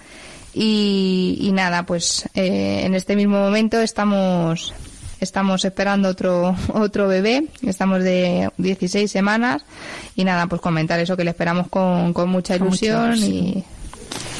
[0.52, 4.74] Y, y nada, pues eh, en este mismo momento estamos
[5.20, 9.64] estamos esperando otro otro bebé, estamos de 16 semanas
[10.16, 13.16] y nada, pues comentar eso que le esperamos con, con mucha ilusión.
[13.16, 13.64] y,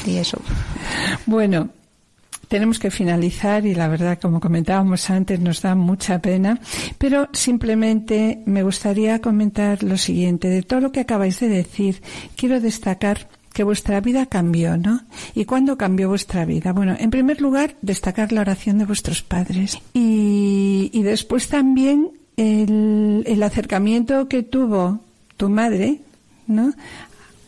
[0.07, 0.39] y eso.
[1.25, 1.69] Bueno,
[2.47, 6.59] tenemos que finalizar y la verdad, como comentábamos antes, nos da mucha pena,
[6.97, 10.47] pero simplemente me gustaría comentar lo siguiente.
[10.47, 12.01] De todo lo que acabáis de decir,
[12.35, 15.01] quiero destacar que vuestra vida cambió, ¿no?
[15.33, 16.73] ¿Y cuándo cambió vuestra vida?
[16.73, 23.23] Bueno, en primer lugar, destacar la oración de vuestros padres y, y después también el,
[23.25, 24.99] el acercamiento que tuvo
[25.37, 26.01] tu madre,
[26.45, 26.73] ¿no?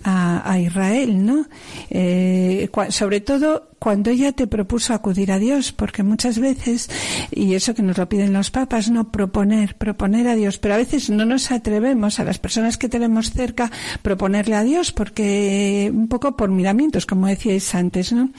[0.03, 1.45] A, Israel, ¿no?
[1.89, 6.89] Eh, sobre todo cuando ella te propuso acudir a Dios, porque muchas veces,
[7.31, 10.77] y eso que nos lo piden los papas, no proponer, proponer a Dios, pero a
[10.77, 13.71] veces no nos atrevemos a las personas que tenemos cerca
[14.01, 18.31] proponerle a Dios, porque un poco por miramientos, como decíais antes, ¿no?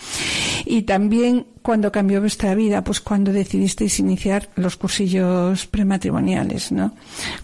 [0.67, 6.95] Y también cuando cambió vuestra vida, pues cuando decidisteis iniciar los cursillos prematrimoniales, ¿no?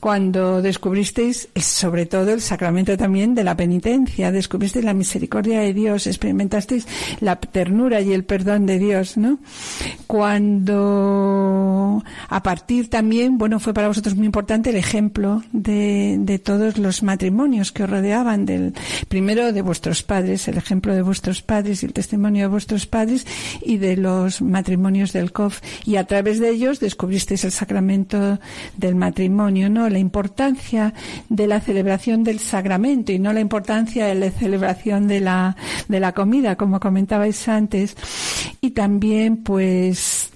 [0.00, 6.06] Cuando descubristeis, sobre todo, el sacramento también de la penitencia, descubristeis la misericordia de Dios,
[6.06, 6.86] experimentasteis
[7.20, 9.38] la ternura y el perdón de Dios, ¿no?
[10.06, 10.82] Cuando,
[12.28, 17.02] a partir también, bueno, fue para vosotros muy importante el ejemplo de, de todos los
[17.02, 18.74] matrimonios que os rodeaban, del,
[19.08, 23.26] primero de vuestros padres, el ejemplo de vuestros padres y el testimonio de vuestros padres
[23.62, 25.60] y de los matrimonios del COF.
[25.84, 28.38] Y a través de ellos descubristeis el sacramento
[28.76, 29.88] del matrimonio, ¿no?
[29.88, 30.94] La importancia
[31.28, 35.56] de la celebración del sacramento y no la importancia de la celebración de la,
[35.88, 37.96] de la comida, como comentabais antes.
[38.60, 40.30] Y también, pues,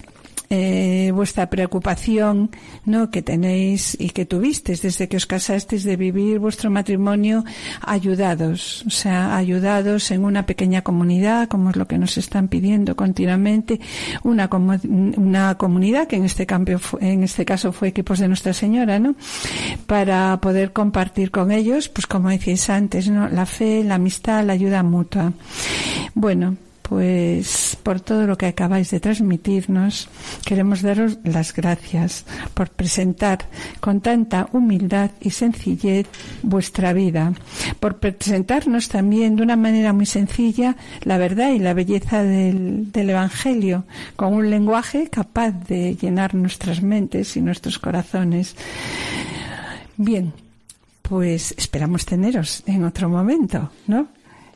[0.53, 2.51] eh, vuestra preocupación
[2.83, 7.45] no que tenéis y que tuvisteis desde que os casasteis de vivir vuestro matrimonio
[7.79, 12.97] ayudados o sea ayudados en una pequeña comunidad como es lo que nos están pidiendo
[12.97, 13.79] continuamente
[14.23, 18.99] una una comunidad que en este cambio en este caso fue equipos de Nuestra Señora
[18.99, 19.15] no
[19.87, 24.51] para poder compartir con ellos pues como decíais antes no la fe la amistad la
[24.51, 25.31] ayuda mutua.
[26.13, 26.57] Bueno
[26.91, 30.09] pues por todo lo que acabáis de transmitirnos,
[30.43, 33.47] queremos daros las gracias por presentar
[33.79, 36.05] con tanta humildad y sencillez
[36.43, 37.31] vuestra vida,
[37.79, 43.85] por presentarnos también de una manera muy sencilla la verdad y la belleza del, Evangelio,
[44.17, 48.57] con un lenguaje capaz de llenar nuestras mentes y nuestros corazones.
[49.95, 50.33] Bien,
[51.03, 54.09] pues esperamos teneros en otro momento, ¿no?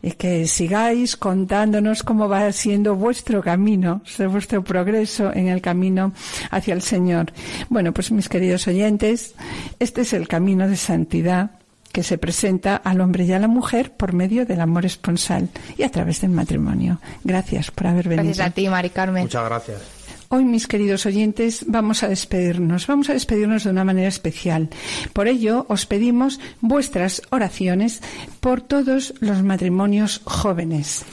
[0.05, 6.13] Y que sigáis contándonos cómo va siendo vuestro camino, vuestro progreso en el camino
[6.51, 7.33] hacia el Señor.
[7.69, 9.33] Bueno, pues mis queridos oyentes,
[9.79, 11.59] este es el camino de santidad
[11.91, 15.81] que se presenta al hombre y a la mujer por medio del amor esponsal y
[15.81, 16.99] a través del matrimonio.
[17.23, 18.25] Gracias por haber venido.
[18.25, 19.23] Gracias a ti, Mari Carmen.
[19.23, 19.94] Muchas gracias.
[20.29, 22.87] Hoy, mis queridos oyentes, vamos a despedirnos.
[22.87, 24.69] Vamos a despedirnos de una manera especial.
[25.13, 28.01] Por ello, os pedimos vuestras oraciones
[28.39, 31.05] por todos los matrimonios jóvenes.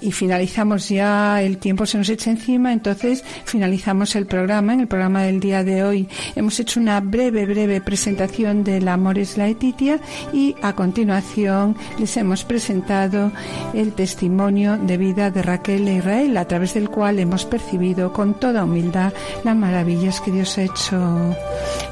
[0.00, 4.74] Y finalizamos ya, el tiempo se nos echa encima, entonces finalizamos el programa.
[4.74, 9.18] En el programa del día de hoy hemos hecho una breve, breve presentación del Amor
[9.18, 10.00] es la Etitia
[10.32, 13.32] y a continuación les hemos presentado
[13.74, 18.34] el testimonio de vida de Raquel e Israel, a través del cual hemos percibido con
[18.34, 19.12] toda humildad
[19.44, 21.36] las maravillas que Dios ha hecho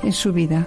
[0.02, 0.66] en su vida.